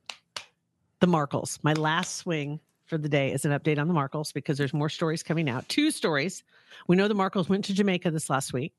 the 1.00 1.06
Markles, 1.08 1.58
my 1.64 1.72
last 1.72 2.16
swing 2.18 2.60
for 2.86 2.98
the 2.98 3.08
day 3.08 3.32
is 3.32 3.44
an 3.44 3.52
update 3.52 3.78
on 3.78 3.88
the 3.88 3.94
Markles 3.94 4.32
because 4.32 4.58
there's 4.58 4.74
more 4.74 4.88
stories 4.88 5.22
coming 5.22 5.48
out. 5.48 5.68
Two 5.68 5.90
stories. 5.90 6.42
We 6.86 6.96
know 6.96 7.08
the 7.08 7.14
Markles 7.14 7.48
went 7.48 7.64
to 7.66 7.74
Jamaica 7.74 8.10
this 8.10 8.28
last 8.28 8.52
week. 8.52 8.72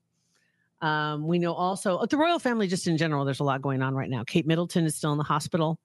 Um, 0.81 1.25
we 1.25 1.39
know 1.39 1.53
also 1.53 1.97
uh, 1.97 2.05
the 2.05 2.17
royal 2.17 2.39
family, 2.39 2.67
just 2.67 2.87
in 2.87 2.97
general, 2.97 3.25
there's 3.25 3.39
a 3.39 3.43
lot 3.45 3.61
going 3.61 3.81
on 3.81 3.95
right 3.95 4.09
now. 4.09 4.23
Kate 4.23 4.45
Middleton 4.45 4.85
is 4.85 4.95
still 4.95 5.11
in 5.11 5.17
the 5.17 5.23
hospital, 5.23 5.79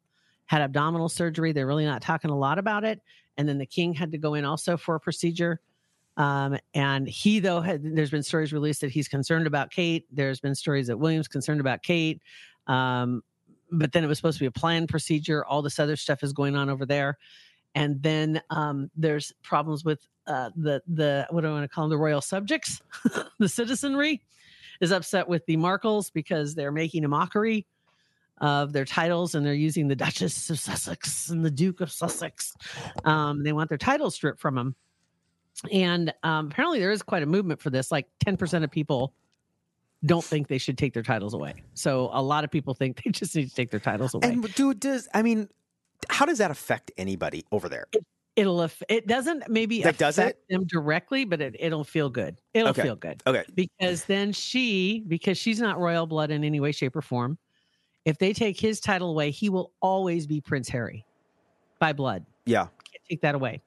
had 0.46 0.62
abdominal 0.62 1.08
surgery. 1.08 1.52
They're 1.52 1.66
really 1.66 1.84
not 1.84 2.02
talking 2.02 2.30
a 2.30 2.36
lot 2.36 2.58
about 2.58 2.84
it. 2.84 3.00
And 3.36 3.48
then 3.48 3.58
the 3.58 3.66
king 3.66 3.94
had 3.94 4.12
to 4.12 4.18
go 4.18 4.34
in 4.34 4.44
also 4.44 4.76
for 4.76 4.96
a 4.96 5.00
procedure. 5.00 5.60
Um, 6.16 6.58
and 6.74 7.08
he, 7.08 7.38
though, 7.38 7.60
had, 7.60 7.82
there's 7.82 8.10
been 8.10 8.22
stories 8.22 8.52
released 8.52 8.82
that 8.82 8.90
he's 8.90 9.08
concerned 9.08 9.46
about 9.46 9.70
Kate. 9.70 10.04
There's 10.12 10.40
been 10.40 10.54
stories 10.54 10.88
that 10.88 10.98
William's 10.98 11.28
concerned 11.28 11.60
about 11.60 11.82
Kate. 11.82 12.20
Um, 12.66 13.22
but 13.70 13.92
then 13.92 14.04
it 14.04 14.08
was 14.08 14.18
supposed 14.18 14.38
to 14.38 14.42
be 14.42 14.46
a 14.46 14.50
planned 14.50 14.88
procedure. 14.88 15.44
All 15.44 15.62
this 15.62 15.78
other 15.78 15.96
stuff 15.96 16.22
is 16.22 16.32
going 16.32 16.56
on 16.56 16.68
over 16.68 16.84
there. 16.84 17.16
And 17.74 18.02
then 18.02 18.42
um, 18.50 18.90
there's 18.96 19.32
problems 19.42 19.84
with 19.84 20.06
uh, 20.26 20.50
the 20.56 20.82
the 20.86 21.26
what 21.30 21.42
do 21.42 21.48
I 21.48 21.52
want 21.52 21.64
to 21.64 21.68
call 21.68 21.84
them? 21.84 21.90
The 21.90 21.98
royal 21.98 22.20
subjects, 22.20 22.80
the 23.38 23.48
citizenry 23.48 24.22
is 24.80 24.92
upset 24.92 25.28
with 25.28 25.44
the 25.46 25.56
Markles 25.56 26.12
because 26.12 26.54
they're 26.54 26.72
making 26.72 27.04
a 27.04 27.08
mockery 27.08 27.66
of 28.40 28.72
their 28.72 28.86
titles 28.86 29.34
and 29.34 29.44
they're 29.44 29.52
using 29.52 29.88
the 29.88 29.96
Duchess 29.96 30.48
of 30.50 30.58
Sussex 30.58 31.28
and 31.28 31.44
the 31.44 31.50
Duke 31.50 31.80
of 31.80 31.92
Sussex. 31.92 32.54
Um, 33.04 33.42
they 33.42 33.52
want 33.52 33.68
their 33.68 33.78
titles 33.78 34.14
stripped 34.14 34.40
from 34.40 34.54
them. 34.54 34.74
And 35.70 36.14
um, 36.22 36.46
apparently, 36.46 36.80
there 36.80 36.90
is 36.90 37.02
quite 37.02 37.22
a 37.22 37.26
movement 37.26 37.60
for 37.60 37.68
this. 37.68 37.92
Like 37.92 38.06
10% 38.24 38.64
of 38.64 38.70
people 38.70 39.12
don't 40.06 40.24
think 40.24 40.48
they 40.48 40.56
should 40.56 40.78
take 40.78 40.94
their 40.94 41.02
titles 41.02 41.34
away. 41.34 41.54
So 41.74 42.08
a 42.12 42.22
lot 42.22 42.44
of 42.44 42.50
people 42.50 42.72
think 42.72 43.02
they 43.04 43.10
just 43.10 43.36
need 43.36 43.48
to 43.48 43.54
take 43.54 43.70
their 43.70 43.80
titles 43.80 44.14
away. 44.14 44.28
And 44.28 44.54
dude, 44.54 44.80
does 44.80 45.08
I 45.12 45.22
mean, 45.22 45.48
how 46.08 46.24
does 46.26 46.38
that 46.38 46.50
affect 46.50 46.90
anybody 46.96 47.44
over 47.52 47.68
there? 47.68 47.86
it'll 48.36 48.66
it 48.88 49.06
doesn't 49.08 49.48
maybe 49.50 49.82
does 49.82 50.16
affect 50.16 50.48
them 50.48 50.64
directly, 50.66 51.24
but 51.24 51.40
it, 51.40 51.56
it'll 51.58 51.84
feel 51.84 52.08
good. 52.08 52.40
It'll 52.54 52.70
Okay. 52.70 52.82
feel 52.82 52.96
good 52.96 53.20
Okay. 53.26 53.44
because 53.54 54.04
then 54.04 54.32
she, 54.32 55.04
because 55.08 55.36
she's 55.36 55.60
not 55.60 55.78
royal 55.78 56.06
blood 56.06 56.30
in 56.30 56.44
any 56.44 56.60
way, 56.60 56.72
shape, 56.72 56.94
or 56.96 57.02
form. 57.02 57.36
If 58.06 58.18
they 58.18 58.32
take 58.32 58.58
his 58.58 58.80
title 58.80 59.10
away, 59.10 59.30
he 59.30 59.48
will 59.50 59.72
always 59.82 60.26
be 60.26 60.40
Prince 60.40 60.68
Harry 60.68 61.04
by 61.80 61.92
blood. 61.92 62.24
Yeah. 62.46 62.62
Can't 62.90 63.04
take 63.10 63.20
that 63.22 63.34
away. 63.34 63.60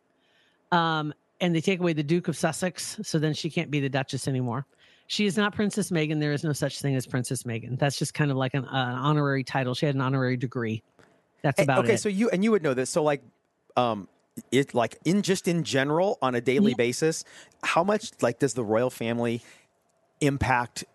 Um, 0.71 1.13
and 1.41 1.53
they 1.53 1.61
take 1.61 1.79
away 1.79 1.93
the 1.93 2.01
Duke 2.01 2.29
of 2.29 2.37
Sussex, 2.37 2.97
so 3.03 3.19
then 3.19 3.33
she 3.33 3.49
can't 3.49 3.69
be 3.69 3.79
the 3.79 3.89
Duchess 3.89 4.27
anymore. 4.27 4.65
She 5.07 5.25
is 5.25 5.35
not 5.37 5.53
Princess 5.53 5.91
Meghan. 5.91 6.19
There 6.19 6.31
is 6.31 6.43
no 6.43 6.53
such 6.53 6.79
thing 6.81 6.95
as 6.95 7.05
Princess 7.05 7.43
Meghan. 7.43 7.77
That's 7.77 7.99
just 7.99 8.13
kind 8.13 8.31
of 8.31 8.37
like 8.37 8.53
an, 8.53 8.65
uh, 8.65 8.97
honorary 8.99 9.43
title. 9.43 9.75
She 9.75 9.85
had 9.85 9.93
an 9.93 10.01
honorary 10.01 10.37
degree. 10.37 10.81
That's 11.43 11.61
about 11.61 11.83
okay, 11.85 11.93
it. 11.93 11.99
so 11.99 12.09
you 12.09 12.29
and 12.29 12.43
you 12.43 12.51
would 12.51 12.63
know 12.63 12.73
this. 12.73 12.89
So 12.89 13.03
like, 13.03 13.21
um, 13.77 14.07
it 14.51 14.73
like 14.73 14.97
in 15.05 15.21
just 15.21 15.47
in 15.47 15.63
general 15.63 16.17
on 16.21 16.33
a 16.33 16.41
daily 16.41 16.71
Yeah. 16.71 16.77
basis, 16.77 17.23
how 17.63 17.83
much 17.83 18.11
like 18.21 18.39
does 18.39 18.55
the 18.55 18.63
royal 18.63 18.89
family 18.89 19.43
impact 20.21 20.85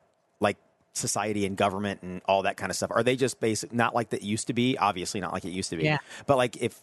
like 0.40 0.56
society 0.94 1.46
and 1.46 1.56
government 1.56 2.02
and 2.02 2.20
all 2.26 2.42
that 2.42 2.56
kind 2.56 2.70
of 2.70 2.76
stuff? 2.76 2.90
Are 2.92 3.02
they 3.02 3.14
just 3.14 3.38
basic, 3.40 3.72
not 3.72 3.94
like 3.94 4.10
that 4.10 4.22
used 4.22 4.46
to 4.48 4.52
be? 4.54 4.76
Obviously, 4.78 5.20
not 5.20 5.32
like 5.32 5.44
it 5.44 5.50
used 5.50 5.70
to 5.70 5.76
be. 5.76 5.84
Yeah. 5.84 5.98
But 6.26 6.36
like, 6.36 6.56
if 6.56 6.80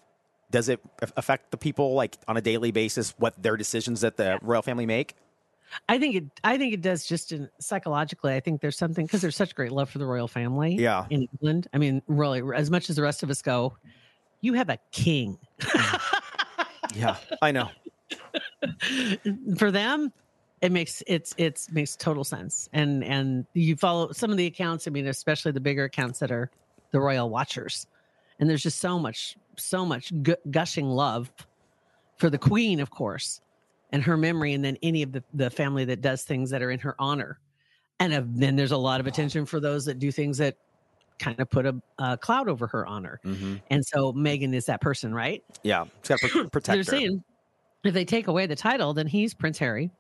does 0.52 0.70
it 0.70 0.80
affect 1.18 1.52
the 1.52 1.58
people 1.58 1.96
like 1.96 2.18
on 2.28 2.38
a 2.38 2.42
daily 2.42 2.72
basis 2.72 3.16
what 3.18 3.42
their 3.42 3.58
decisions 3.58 4.02
that 4.02 4.16
the 4.16 4.40
royal 4.42 4.62
family 4.62 4.86
make? 4.86 5.16
I 5.90 6.00
think 6.00 6.16
it. 6.16 6.24
I 6.44 6.58
think 6.58 6.74
it 6.74 6.82
does 6.82 7.06
just 7.06 7.32
in 7.32 7.50
psychologically. 7.60 8.34
I 8.34 8.40
think 8.40 8.62
there's 8.62 8.78
something 8.78 9.06
because 9.06 9.22
there's 9.22 9.36
such 9.36 9.56
great 9.56 9.72
love 9.72 9.90
for 9.90 9.98
the 9.98 10.06
royal 10.06 10.28
family. 10.28 10.76
Yeah. 10.76 11.06
in 11.10 11.24
England. 11.24 11.68
I 11.74 11.78
mean, 11.78 12.02
really, 12.08 12.42
as 12.56 12.70
much 12.70 12.90
as 12.90 12.96
the 12.96 13.02
rest 13.02 13.24
of 13.24 13.30
us 13.30 13.42
go, 13.42 13.76
you 14.42 14.54
have 14.54 14.70
a 14.70 14.78
king. 14.92 15.38
Mm. 15.60 16.12
Yeah, 16.96 17.18
I 17.42 17.52
know. 17.52 17.70
for 19.58 19.72
them, 19.72 20.14
it 20.62 20.72
makes 20.72 21.04
it's 21.08 21.36
it's 21.38 21.72
makes 21.72 21.96
total 21.96 22.24
sense 22.24 22.70
and 22.74 23.04
and 23.04 23.46
you 23.54 23.76
follow 23.76 24.12
some 24.12 24.32
of 24.32 24.38
the 24.38 24.46
accounts 24.46 24.88
i 24.88 24.92
mean 24.92 25.08
especially 25.08 25.52
the 25.52 25.60
bigger 25.60 25.84
accounts 25.84 26.20
that 26.20 26.32
are 26.32 26.50
the 26.92 27.00
royal 27.00 27.30
watchers 27.30 27.88
and 28.40 28.50
there's 28.50 28.64
just 28.64 28.80
so 28.80 28.98
much 28.98 29.38
so 29.58 29.86
much 29.86 30.12
gushing 30.50 30.88
love 30.88 31.32
for 32.18 32.30
the 32.30 32.38
queen 32.38 32.80
of 32.80 32.90
course 32.90 33.42
and 33.96 34.04
her 34.04 34.18
memory 34.18 34.52
and 34.52 34.64
then 34.66 34.78
any 34.84 35.02
of 35.04 35.14
the, 35.14 35.24
the 35.34 35.50
family 35.50 35.86
that 35.86 36.02
does 36.02 36.24
things 36.24 36.50
that 36.50 36.62
are 36.62 36.70
in 36.70 36.80
her 36.80 36.96
honor 37.00 37.40
and 38.02 38.14
uh, 38.14 38.22
then 38.26 38.58
there's 38.58 38.74
a 38.74 38.78
lot 38.78 39.00
of 39.00 39.08
attention 39.08 39.46
for 39.46 39.62
those 39.62 39.86
that 39.86 40.00
do 40.00 40.12
things 40.12 40.38
that 40.38 40.58
kind 41.18 41.40
of 41.40 41.50
put 41.50 41.66
a, 41.66 41.82
a 41.98 42.18
cloud 42.18 42.50
over 42.50 42.68
her 42.68 42.86
honor 42.86 43.22
Mm-hmm. 43.24 43.56
and 43.70 43.86
so 43.86 44.12
meghan 44.12 44.54
is 44.54 44.66
that 44.66 44.82
person 44.82 45.14
right 45.14 45.46
Yeah, 45.64 45.86
it's 46.00 46.10
got 46.10 46.20
to 46.52 46.60
they're 46.62 46.84
saying 46.84 47.24
if 47.86 47.94
they 47.94 48.04
take 48.04 48.28
away 48.28 48.48
the 48.48 48.56
title, 48.56 48.94
then 48.94 49.08
he's 49.08 49.34
Prince 49.34 49.60
Harry, 49.60 49.92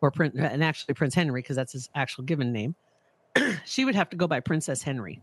or 0.00 0.10
Prince, 0.12 0.36
and 0.38 0.62
actually 0.62 0.94
Prince 0.94 1.14
Henry 1.14 1.42
because 1.42 1.56
that's 1.56 1.72
his 1.72 1.90
actual 1.94 2.24
given 2.24 2.52
name. 2.52 2.74
she 3.66 3.84
would 3.84 3.96
have 3.96 4.08
to 4.10 4.16
go 4.16 4.26
by 4.26 4.40
Princess 4.40 4.82
Henry 4.82 5.20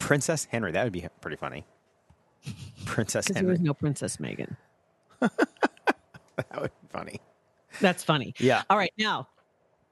Princess 0.00 0.44
Henry. 0.50 0.72
That 0.72 0.84
would 0.84 0.92
be 0.92 1.06
pretty 1.22 1.36
funny. 1.36 1.64
Princess 2.84 3.28
because 3.28 3.40
there 3.40 3.50
was 3.50 3.60
no 3.60 3.72
Princess 3.72 4.18
Meghan. 4.18 4.56
That 6.36 6.60
would 6.60 6.70
funny. 6.96 7.20
That's 7.80 8.02
funny. 8.02 8.34
Yeah. 8.38 8.62
All 8.70 8.78
right, 8.78 8.92
now 8.98 9.28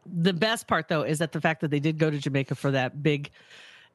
the 0.07 0.33
best 0.33 0.67
part 0.67 0.89
though 0.89 1.03
is 1.03 1.19
that 1.19 1.33
the 1.33 1.41
fact 1.41 1.61
that 1.61 1.71
they 1.71 1.81
did 1.81 1.99
go 1.99 2.11
to 2.11 2.19
Jamaica 2.19 2.55
for 2.55 2.71
that 2.71 3.03
big 3.03 3.31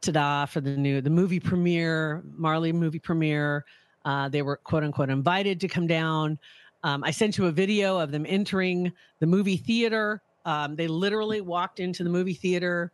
ta-da 0.02 0.46
for 0.46 0.62
the 0.62 0.76
new 0.76 1.02
the 1.02 1.10
movie 1.10 1.40
premiere, 1.40 2.24
Marley 2.36 2.72
movie 2.72 3.00
premiere. 3.00 3.66
Uh, 4.06 4.30
they 4.30 4.42
were 4.42 4.58
quote 4.58 4.84
unquote 4.84 5.10
invited 5.10 5.60
to 5.60 5.68
come 5.68 5.88
down. 5.88 6.40
Um, 6.84 7.04
I 7.04 7.12
sent 7.12 7.38
you 7.38 7.48
a 7.48 7.52
video 7.52 8.00
of 8.00 8.12
them 8.12 8.26
entering 8.28 8.92
the 9.20 9.28
movie 9.28 9.58
theater. 9.58 10.22
Um, 10.46 10.76
they 10.76 10.88
literally 10.88 11.42
walked 11.42 11.80
into 11.80 12.04
the 12.04 12.10
movie 12.10 12.34
theater. 12.34 12.94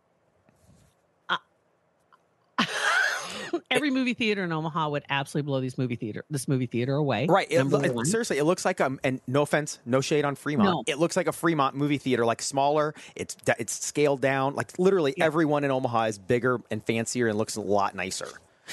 Every 3.71 3.89
movie 3.91 4.13
theater 4.13 4.43
in 4.43 4.51
Omaha 4.51 4.89
would 4.89 5.03
absolutely 5.09 5.47
blow 5.47 5.59
these 5.59 5.77
movie 5.77 5.95
theater 5.95 6.23
this 6.29 6.47
movie 6.47 6.65
theater 6.67 6.95
away. 6.95 7.25
Right. 7.27 7.47
It, 7.49 7.65
it- 7.65 8.07
seriously, 8.07 8.37
it 8.37 8.43
looks 8.45 8.65
like 8.65 8.79
um, 8.81 8.99
and 9.03 9.19
no 9.27 9.41
offense, 9.41 9.79
no 9.85 10.01
shade 10.01 10.25
on 10.25 10.35
Fremont. 10.35 10.69
No. 10.69 10.83
It 10.87 10.99
looks 10.99 11.15
like 11.17 11.27
a 11.27 11.31
Fremont 11.31 11.75
movie 11.75 11.97
theater, 11.97 12.25
like 12.25 12.41
smaller. 12.41 12.93
It's 13.15 13.35
it's 13.59 13.73
scaled 13.85 14.21
down. 14.21 14.55
Like 14.55 14.77
literally, 14.79 15.13
everyone 15.19 15.63
in 15.63 15.71
Omaha 15.71 16.03
is 16.05 16.17
bigger 16.17 16.59
and 16.71 16.83
fancier 16.83 17.27
and 17.27 17.37
looks 17.37 17.55
a 17.55 17.61
lot 17.61 17.95
nicer. 17.95 18.27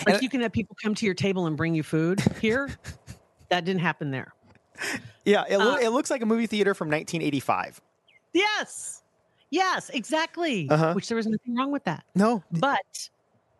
Like 0.06 0.14
And- 0.16 0.22
you 0.22 0.28
can 0.28 0.40
have 0.40 0.52
people 0.52 0.76
come 0.82 0.94
to 0.94 1.04
your 1.06 1.14
table 1.14 1.46
and 1.46 1.56
bring 1.56 1.74
you 1.74 1.82
food 1.82 2.20
here. 2.40 2.76
that 3.50 3.64
didn't 3.64 3.80
happen 3.82 4.10
there. 4.10 4.32
Yeah, 5.24 5.44
it, 5.48 5.58
loo- 5.58 5.72
Uh, 5.74 5.78
it 5.78 5.90
looks 5.90 6.10
like 6.10 6.22
a 6.22 6.26
movie 6.26 6.46
theater 6.46 6.74
from 6.74 6.88
1985. 6.88 7.80
Yes. 8.32 9.02
Yes, 9.50 9.90
exactly. 9.90 10.68
Uh-huh. 10.70 10.94
Which 10.94 11.08
there 11.08 11.16
was 11.16 11.26
nothing 11.26 11.54
wrong 11.54 11.70
with 11.70 11.84
that. 11.84 12.04
No, 12.14 12.42
But 12.50 13.10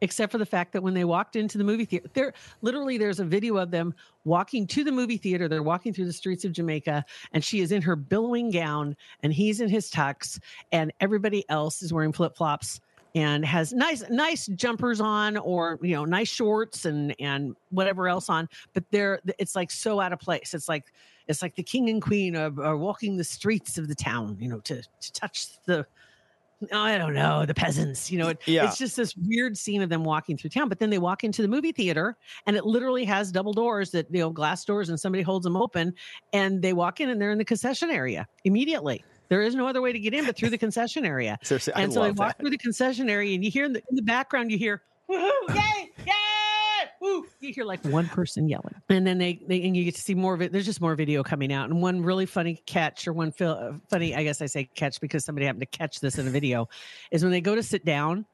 except 0.03 0.33
for 0.33 0.39
the 0.39 0.45
fact 0.45 0.73
that 0.73 0.83
when 0.83 0.93
they 0.93 1.05
walked 1.05 1.37
into 1.37 1.57
the 1.57 1.65
movie 1.65 1.85
theater, 1.87 2.11
there 2.13 2.35
literally 2.61 2.99
there's 2.99 3.21
a 3.21 3.25
video 3.25 3.57
of 3.57 3.71
them 3.71 3.95
walking 4.25 4.67
to 4.67 4.85
the 4.85 4.93
movie 4.93 5.17
theater. 5.17 5.49
They're 5.49 5.63
walking 5.63 5.95
through 5.95 6.07
the 6.07 6.13
streets 6.13 6.45
of 6.45 6.53
Jamaica, 6.53 7.05
and 7.33 7.43
she 7.43 7.61
is 7.61 7.73
in 7.73 7.81
her 7.83 7.97
billowing 7.97 8.51
gown, 8.51 8.97
and 9.23 9.33
he's 9.33 9.61
in 9.61 9.69
his 9.69 9.91
tux, 9.91 10.39
and 10.73 10.93
everybody 11.01 11.49
else 11.49 11.83
is 11.83 11.93
wearing 11.93 12.13
flip 12.13 12.37
flops 12.37 12.81
and 13.15 13.45
has 13.45 13.73
nice 13.73 14.03
nice 14.11 14.47
jumpers 14.49 15.01
on 15.01 15.37
or 15.37 15.79
you 15.83 15.95
know 15.95 16.05
nice 16.05 16.29
shorts 16.29 16.85
and 16.87 17.15
and 17.21 17.55
whatever 17.69 18.09
else 18.09 18.31
on 18.31 18.49
but 18.73 18.85
they're 18.91 19.21
it's 19.39 19.55
like 19.55 19.71
so 19.71 20.01
out 20.01 20.15
of 20.15 20.19
place 20.19 20.55
it's 20.55 20.67
like 20.67 20.95
it's 21.29 21.43
like 21.43 21.55
the 21.55 21.63
king 21.63 21.91
and 21.91 22.01
queen 22.01 22.35
are, 22.35 22.53
are 22.63 22.79
walking 22.79 23.19
the 23.19 23.25
streets 23.25 23.77
of 23.77 23.87
the 23.87 23.95
town 23.95 24.35
you 24.41 24.49
know 24.49 24.61
to 24.61 24.81
to 25.03 25.13
touch 25.13 25.63
the 25.67 25.87
I 26.73 26.99
don't 26.99 27.15
know 27.15 27.45
the 27.47 27.55
peasants. 27.55 28.11
You 28.11 28.19
know, 28.19 28.29
it, 28.29 28.41
Yeah. 28.47 28.67
it's 28.67 28.79
just 28.79 28.97
this 28.97 29.15
weird 29.17 29.57
scene 29.57 29.83
of 29.83 29.89
them 29.89 30.05
walking 30.05 30.37
through 30.37 30.51
town. 30.51 30.69
But 30.69 30.79
then 30.79 30.91
they 30.91 30.99
walk 30.99 31.25
into 31.25 31.43
the 31.43 31.49
movie 31.49 31.73
theater, 31.73 32.17
and 32.47 32.57
it 32.57 32.65
literally 32.65 33.05
has 33.05 33.33
double 33.33 33.53
doors 33.53 33.91
that 33.93 34.07
you 34.11 34.21
know 34.21 34.31
glass 34.31 34.65
doors, 34.65 34.89
and 34.89 34.99
somebody 35.01 35.23
holds 35.23 35.45
them 35.45 35.57
open, 35.57 35.95
and 36.33 36.63
they 36.63 36.73
walk 36.73 37.01
in, 37.01 37.09
and 37.09 37.21
they're 37.21 37.31
in 37.33 37.39
the 37.39 37.45
concession 37.45 37.91
area 37.91 38.27
immediately. 38.45 39.05
There 39.29 39.41
is 39.43 39.55
no 39.55 39.67
other 39.67 39.81
way 39.81 39.93
to 39.93 39.99
get 39.99 40.13
in 40.13 40.27
but 40.27 40.37
through 40.37 40.51
the 40.51 40.59
concession 40.59 41.07
area. 41.07 41.39
seriously, 41.43 41.73
I 41.75 41.81
and 41.83 41.93
so 41.93 42.03
they 42.03 42.11
walk 42.11 42.37
that. 42.37 42.39
through 42.41 42.51
the 42.51 42.59
concession 42.59 43.09
area, 43.09 43.35
and 43.35 43.45
you 43.45 43.51
hear 43.51 43.65
in 43.65 43.73
the, 43.73 43.83
in 43.89 43.97
the 43.97 44.03
background, 44.03 44.51
you 44.53 44.59
hear 44.59 44.83
woohoo, 45.11 45.31
yay, 45.55 45.91
yay, 46.07 46.13
woo. 47.03 47.27
You 47.41 47.53
hear 47.53 47.65
like 47.65 47.85
one 47.85 48.09
person 48.09 48.49
yelling, 48.49 48.75
and 48.89 49.07
then 49.07 49.19
they, 49.19 49.41
they 49.47 49.63
and 49.63 49.77
you 49.77 49.85
get 49.85 49.97
to 49.97 50.01
see 50.01 50.15
more 50.15 50.33
of 50.33 50.41
it. 50.41 50.53
There's 50.53 50.65
just 50.65 50.81
more 50.81 50.95
video 50.95 51.23
coming 51.23 51.53
out, 51.53 51.69
and 51.69 51.83
one 51.83 52.03
really 52.03 52.27
funny 52.27 52.63
catch 52.65 53.07
or 53.07 53.13
one 53.13 53.33
fil- 53.33 53.59
uh, 53.59 53.73
funny, 53.91 54.15
I 54.15 54.23
guess 54.23 54.41
I 54.41 54.47
say 54.47 54.71
catch 54.75 55.01
because 55.01 55.25
somebody 55.25 55.47
happened 55.47 55.63
to 55.63 55.79
catch 55.79 56.01
this 56.01 56.19
in 56.19 56.27
a 56.27 56.31
video, 56.31 56.69
is 57.11 57.23
when 57.23 57.33
they 57.33 57.41
go 57.41 57.55
to 57.55 57.63
sit 57.63 57.85
down, 57.85 58.25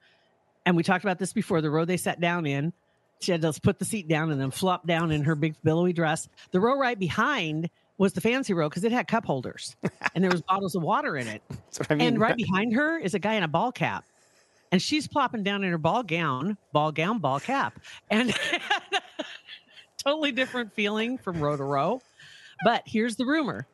and 0.66 0.76
we 0.76 0.82
talked 0.82 1.04
about 1.04 1.18
this 1.18 1.32
before. 1.32 1.60
The 1.60 1.70
row 1.70 1.84
they 1.84 1.96
sat 1.96 2.20
down 2.20 2.46
in, 2.46 2.72
she 3.20 3.32
had 3.32 3.42
to 3.42 3.52
put 3.62 3.78
the 3.78 3.84
seat 3.84 4.08
down 4.08 4.30
and 4.30 4.40
then 4.40 4.50
flop 4.50 4.86
down 4.86 5.10
in 5.10 5.24
her 5.24 5.34
big 5.34 5.56
billowy 5.64 5.92
dress. 5.92 6.28
The 6.52 6.60
row 6.60 6.78
right 6.78 6.98
behind 6.98 7.70
was 7.96 8.12
the 8.12 8.20
fancy 8.20 8.54
row 8.54 8.68
because 8.68 8.84
it 8.84 8.92
had 8.92 9.08
cup 9.08 9.24
holders 9.24 9.76
and 10.14 10.22
there 10.22 10.30
was 10.30 10.40
bottles 10.42 10.76
of 10.76 10.82
water 10.82 11.16
in 11.16 11.26
it. 11.26 11.42
That's 11.48 11.80
what 11.80 11.90
I 11.90 11.94
mean. 11.96 12.06
And 12.06 12.20
right 12.20 12.36
behind 12.36 12.74
her 12.74 12.96
is 12.98 13.14
a 13.14 13.18
guy 13.18 13.34
in 13.34 13.42
a 13.42 13.48
ball 13.48 13.72
cap. 13.72 14.04
And 14.70 14.82
she's 14.82 15.08
plopping 15.08 15.42
down 15.42 15.64
in 15.64 15.70
her 15.70 15.78
ball 15.78 16.02
gown, 16.02 16.56
ball 16.72 16.92
gown, 16.92 17.18
ball 17.18 17.40
cap. 17.40 17.80
And 18.10 18.34
totally 20.04 20.32
different 20.32 20.72
feeling 20.74 21.18
from 21.18 21.40
row 21.40 21.56
to 21.56 21.64
row. 21.64 22.02
But 22.64 22.82
here's 22.86 23.16
the 23.16 23.24
rumor 23.24 23.66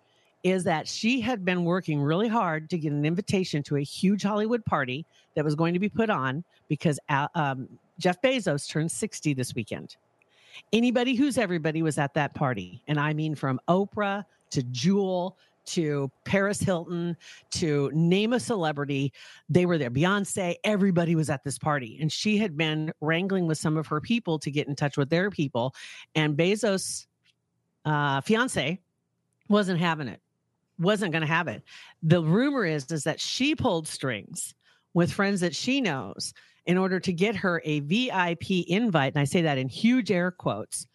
is 0.42 0.64
that 0.64 0.86
she 0.86 1.22
had 1.22 1.44
been 1.44 1.64
working 1.64 2.00
really 2.00 2.28
hard 2.28 2.68
to 2.68 2.76
get 2.76 2.92
an 2.92 3.06
invitation 3.06 3.62
to 3.62 3.76
a 3.76 3.80
huge 3.80 4.22
Hollywood 4.22 4.62
party 4.66 5.06
that 5.34 5.44
was 5.44 5.54
going 5.54 5.72
to 5.72 5.80
be 5.80 5.88
put 5.88 6.10
on 6.10 6.44
because 6.68 7.00
uh, 7.08 7.28
um, 7.34 7.66
Jeff 7.98 8.20
Bezos 8.20 8.68
turned 8.68 8.92
60 8.92 9.32
this 9.32 9.54
weekend. 9.54 9.96
Anybody 10.72 11.14
who's 11.14 11.38
everybody 11.38 11.82
was 11.82 11.98
at 11.98 12.12
that 12.14 12.34
party. 12.34 12.82
And 12.86 13.00
I 13.00 13.14
mean 13.14 13.34
from 13.34 13.58
Oprah 13.68 14.24
to 14.50 14.62
Jewel 14.64 15.36
to 15.66 16.10
Paris 16.24 16.60
Hilton 16.60 17.16
to 17.52 17.90
name 17.92 18.32
a 18.32 18.40
celebrity, 18.40 19.12
they 19.48 19.66
were 19.66 19.78
there. 19.78 19.90
Beyonce, 19.90 20.56
everybody 20.64 21.14
was 21.14 21.30
at 21.30 21.44
this 21.44 21.58
party. 21.58 21.98
And 22.00 22.10
she 22.10 22.38
had 22.38 22.56
been 22.56 22.92
wrangling 23.00 23.46
with 23.46 23.58
some 23.58 23.76
of 23.76 23.86
her 23.86 24.00
people 24.00 24.38
to 24.40 24.50
get 24.50 24.68
in 24.68 24.76
touch 24.76 24.96
with 24.96 25.10
their 25.10 25.30
people. 25.30 25.74
And 26.14 26.36
Bezos' 26.36 27.06
uh, 27.84 28.20
fiance 28.20 28.80
wasn't 29.48 29.80
having 29.80 30.08
it, 30.08 30.20
wasn't 30.78 31.12
going 31.12 31.22
to 31.22 31.28
have 31.28 31.48
it. 31.48 31.62
The 32.02 32.22
rumor 32.22 32.64
is, 32.64 32.90
is 32.90 33.04
that 33.04 33.20
she 33.20 33.54
pulled 33.54 33.86
strings 33.86 34.54
with 34.94 35.12
friends 35.12 35.40
that 35.40 35.54
she 35.54 35.80
knows 35.80 36.32
in 36.66 36.78
order 36.78 36.98
to 37.00 37.12
get 37.12 37.36
her 37.36 37.60
a 37.64 37.80
VIP 37.80 38.66
invite. 38.68 39.14
And 39.14 39.20
I 39.20 39.24
say 39.24 39.42
that 39.42 39.58
in 39.58 39.68
huge 39.68 40.10
air 40.10 40.30
quotes 40.30 40.86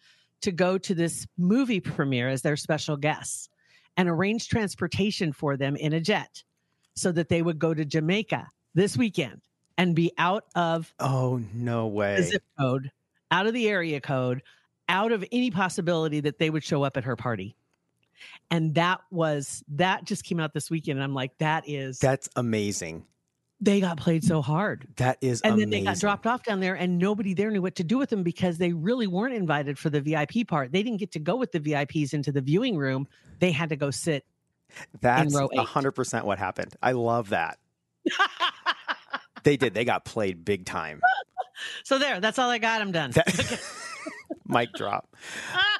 to 0.42 0.52
go 0.52 0.78
to 0.78 0.94
this 0.94 1.26
movie 1.36 1.80
premiere 1.80 2.28
as 2.28 2.42
their 2.42 2.56
special 2.56 2.96
guests 2.96 3.48
and 3.96 4.08
arrange 4.08 4.48
transportation 4.48 5.32
for 5.32 5.56
them 5.56 5.76
in 5.76 5.92
a 5.92 6.00
jet 6.00 6.42
so 6.94 7.12
that 7.12 7.28
they 7.28 7.42
would 7.42 7.58
go 7.58 7.74
to 7.74 7.84
Jamaica 7.84 8.46
this 8.74 8.96
weekend 8.96 9.40
and 9.78 9.94
be 9.94 10.12
out 10.18 10.44
of 10.54 10.92
oh 11.00 11.40
no 11.54 11.82
the 11.82 11.86
way. 11.86 12.22
zip 12.22 12.42
code, 12.58 12.90
out 13.30 13.46
of 13.46 13.54
the 13.54 13.68
area 13.68 14.00
code, 14.00 14.42
out 14.88 15.12
of 15.12 15.24
any 15.32 15.50
possibility 15.50 16.20
that 16.20 16.38
they 16.38 16.50
would 16.50 16.64
show 16.64 16.82
up 16.82 16.96
at 16.96 17.04
her 17.04 17.16
party. 17.16 17.56
And 18.50 18.74
that 18.74 19.00
was 19.10 19.64
that 19.68 20.04
just 20.04 20.24
came 20.24 20.40
out 20.40 20.52
this 20.52 20.70
weekend. 20.70 20.98
And 20.98 21.04
I'm 21.04 21.14
like, 21.14 21.36
that 21.38 21.64
is 21.66 21.98
That's 21.98 22.28
amazing. 22.36 23.06
They 23.60 23.80
got 23.80 23.96
played 23.98 24.24
so 24.24 24.40
hard. 24.42 24.86
That 24.96 25.18
is 25.20 25.40
And 25.42 25.52
amazing. 25.54 25.70
then 25.70 25.84
they 25.84 25.84
got 25.90 25.98
dropped 26.00 26.26
off 26.26 26.42
down 26.42 26.60
there, 26.60 26.74
and 26.74 26.98
nobody 26.98 27.34
there 27.34 27.50
knew 27.50 27.60
what 27.62 27.74
to 27.76 27.84
do 27.84 27.98
with 27.98 28.08
them 28.10 28.22
because 28.22 28.58
they 28.58 28.72
really 28.72 29.06
weren't 29.06 29.34
invited 29.34 29.78
for 29.78 29.90
the 29.90 30.00
VIP 30.00 30.46
part. 30.48 30.72
They 30.72 30.82
didn't 30.82 30.98
get 30.98 31.12
to 31.12 31.18
go 31.18 31.36
with 31.36 31.52
the 31.52 31.60
VIPs 31.60 32.14
into 32.14 32.32
the 32.32 32.40
viewing 32.40 32.76
room. 32.76 33.06
They 33.38 33.50
had 33.52 33.68
to 33.70 33.76
go 33.76 33.90
sit. 33.90 34.24
That's 35.00 35.34
hundred 35.58 35.92
percent 35.92 36.24
what 36.26 36.38
happened. 36.38 36.74
I 36.82 36.92
love 36.92 37.30
that. 37.30 37.58
They 39.42 39.56
did. 39.56 39.72
They 39.72 39.86
got 39.86 40.04
played 40.04 40.44
big 40.44 40.66
time. 40.66 41.00
so 41.84 41.98
there, 41.98 42.20
that's 42.20 42.38
all 42.38 42.50
I 42.50 42.58
got. 42.58 42.82
I'm 42.82 42.92
done. 42.92 43.12
That- 43.12 43.60
Mic 44.46 44.72
drop. 44.74 45.16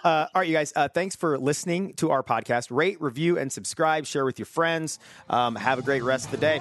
Uh, 0.03 0.27
all 0.35 0.41
right, 0.41 0.49
you 0.49 0.55
guys. 0.55 0.73
Uh, 0.75 0.89
thanks 0.89 1.15
for 1.15 1.37
listening 1.39 1.93
to 1.95 2.11
our 2.11 2.23
podcast. 2.23 2.69
Rate, 2.71 3.01
review, 3.03 3.37
and 3.39 3.53
subscribe. 3.53 4.07
Share 4.07 4.25
with 4.25 4.39
your 4.39 4.47
friends. 4.47 4.99
Um, 5.29 5.57
have 5.57 5.79
a 5.79 5.83
great 5.83 6.03
rest 6.03 6.27
of 6.27 6.31
the 6.31 6.37
day. 6.39 6.61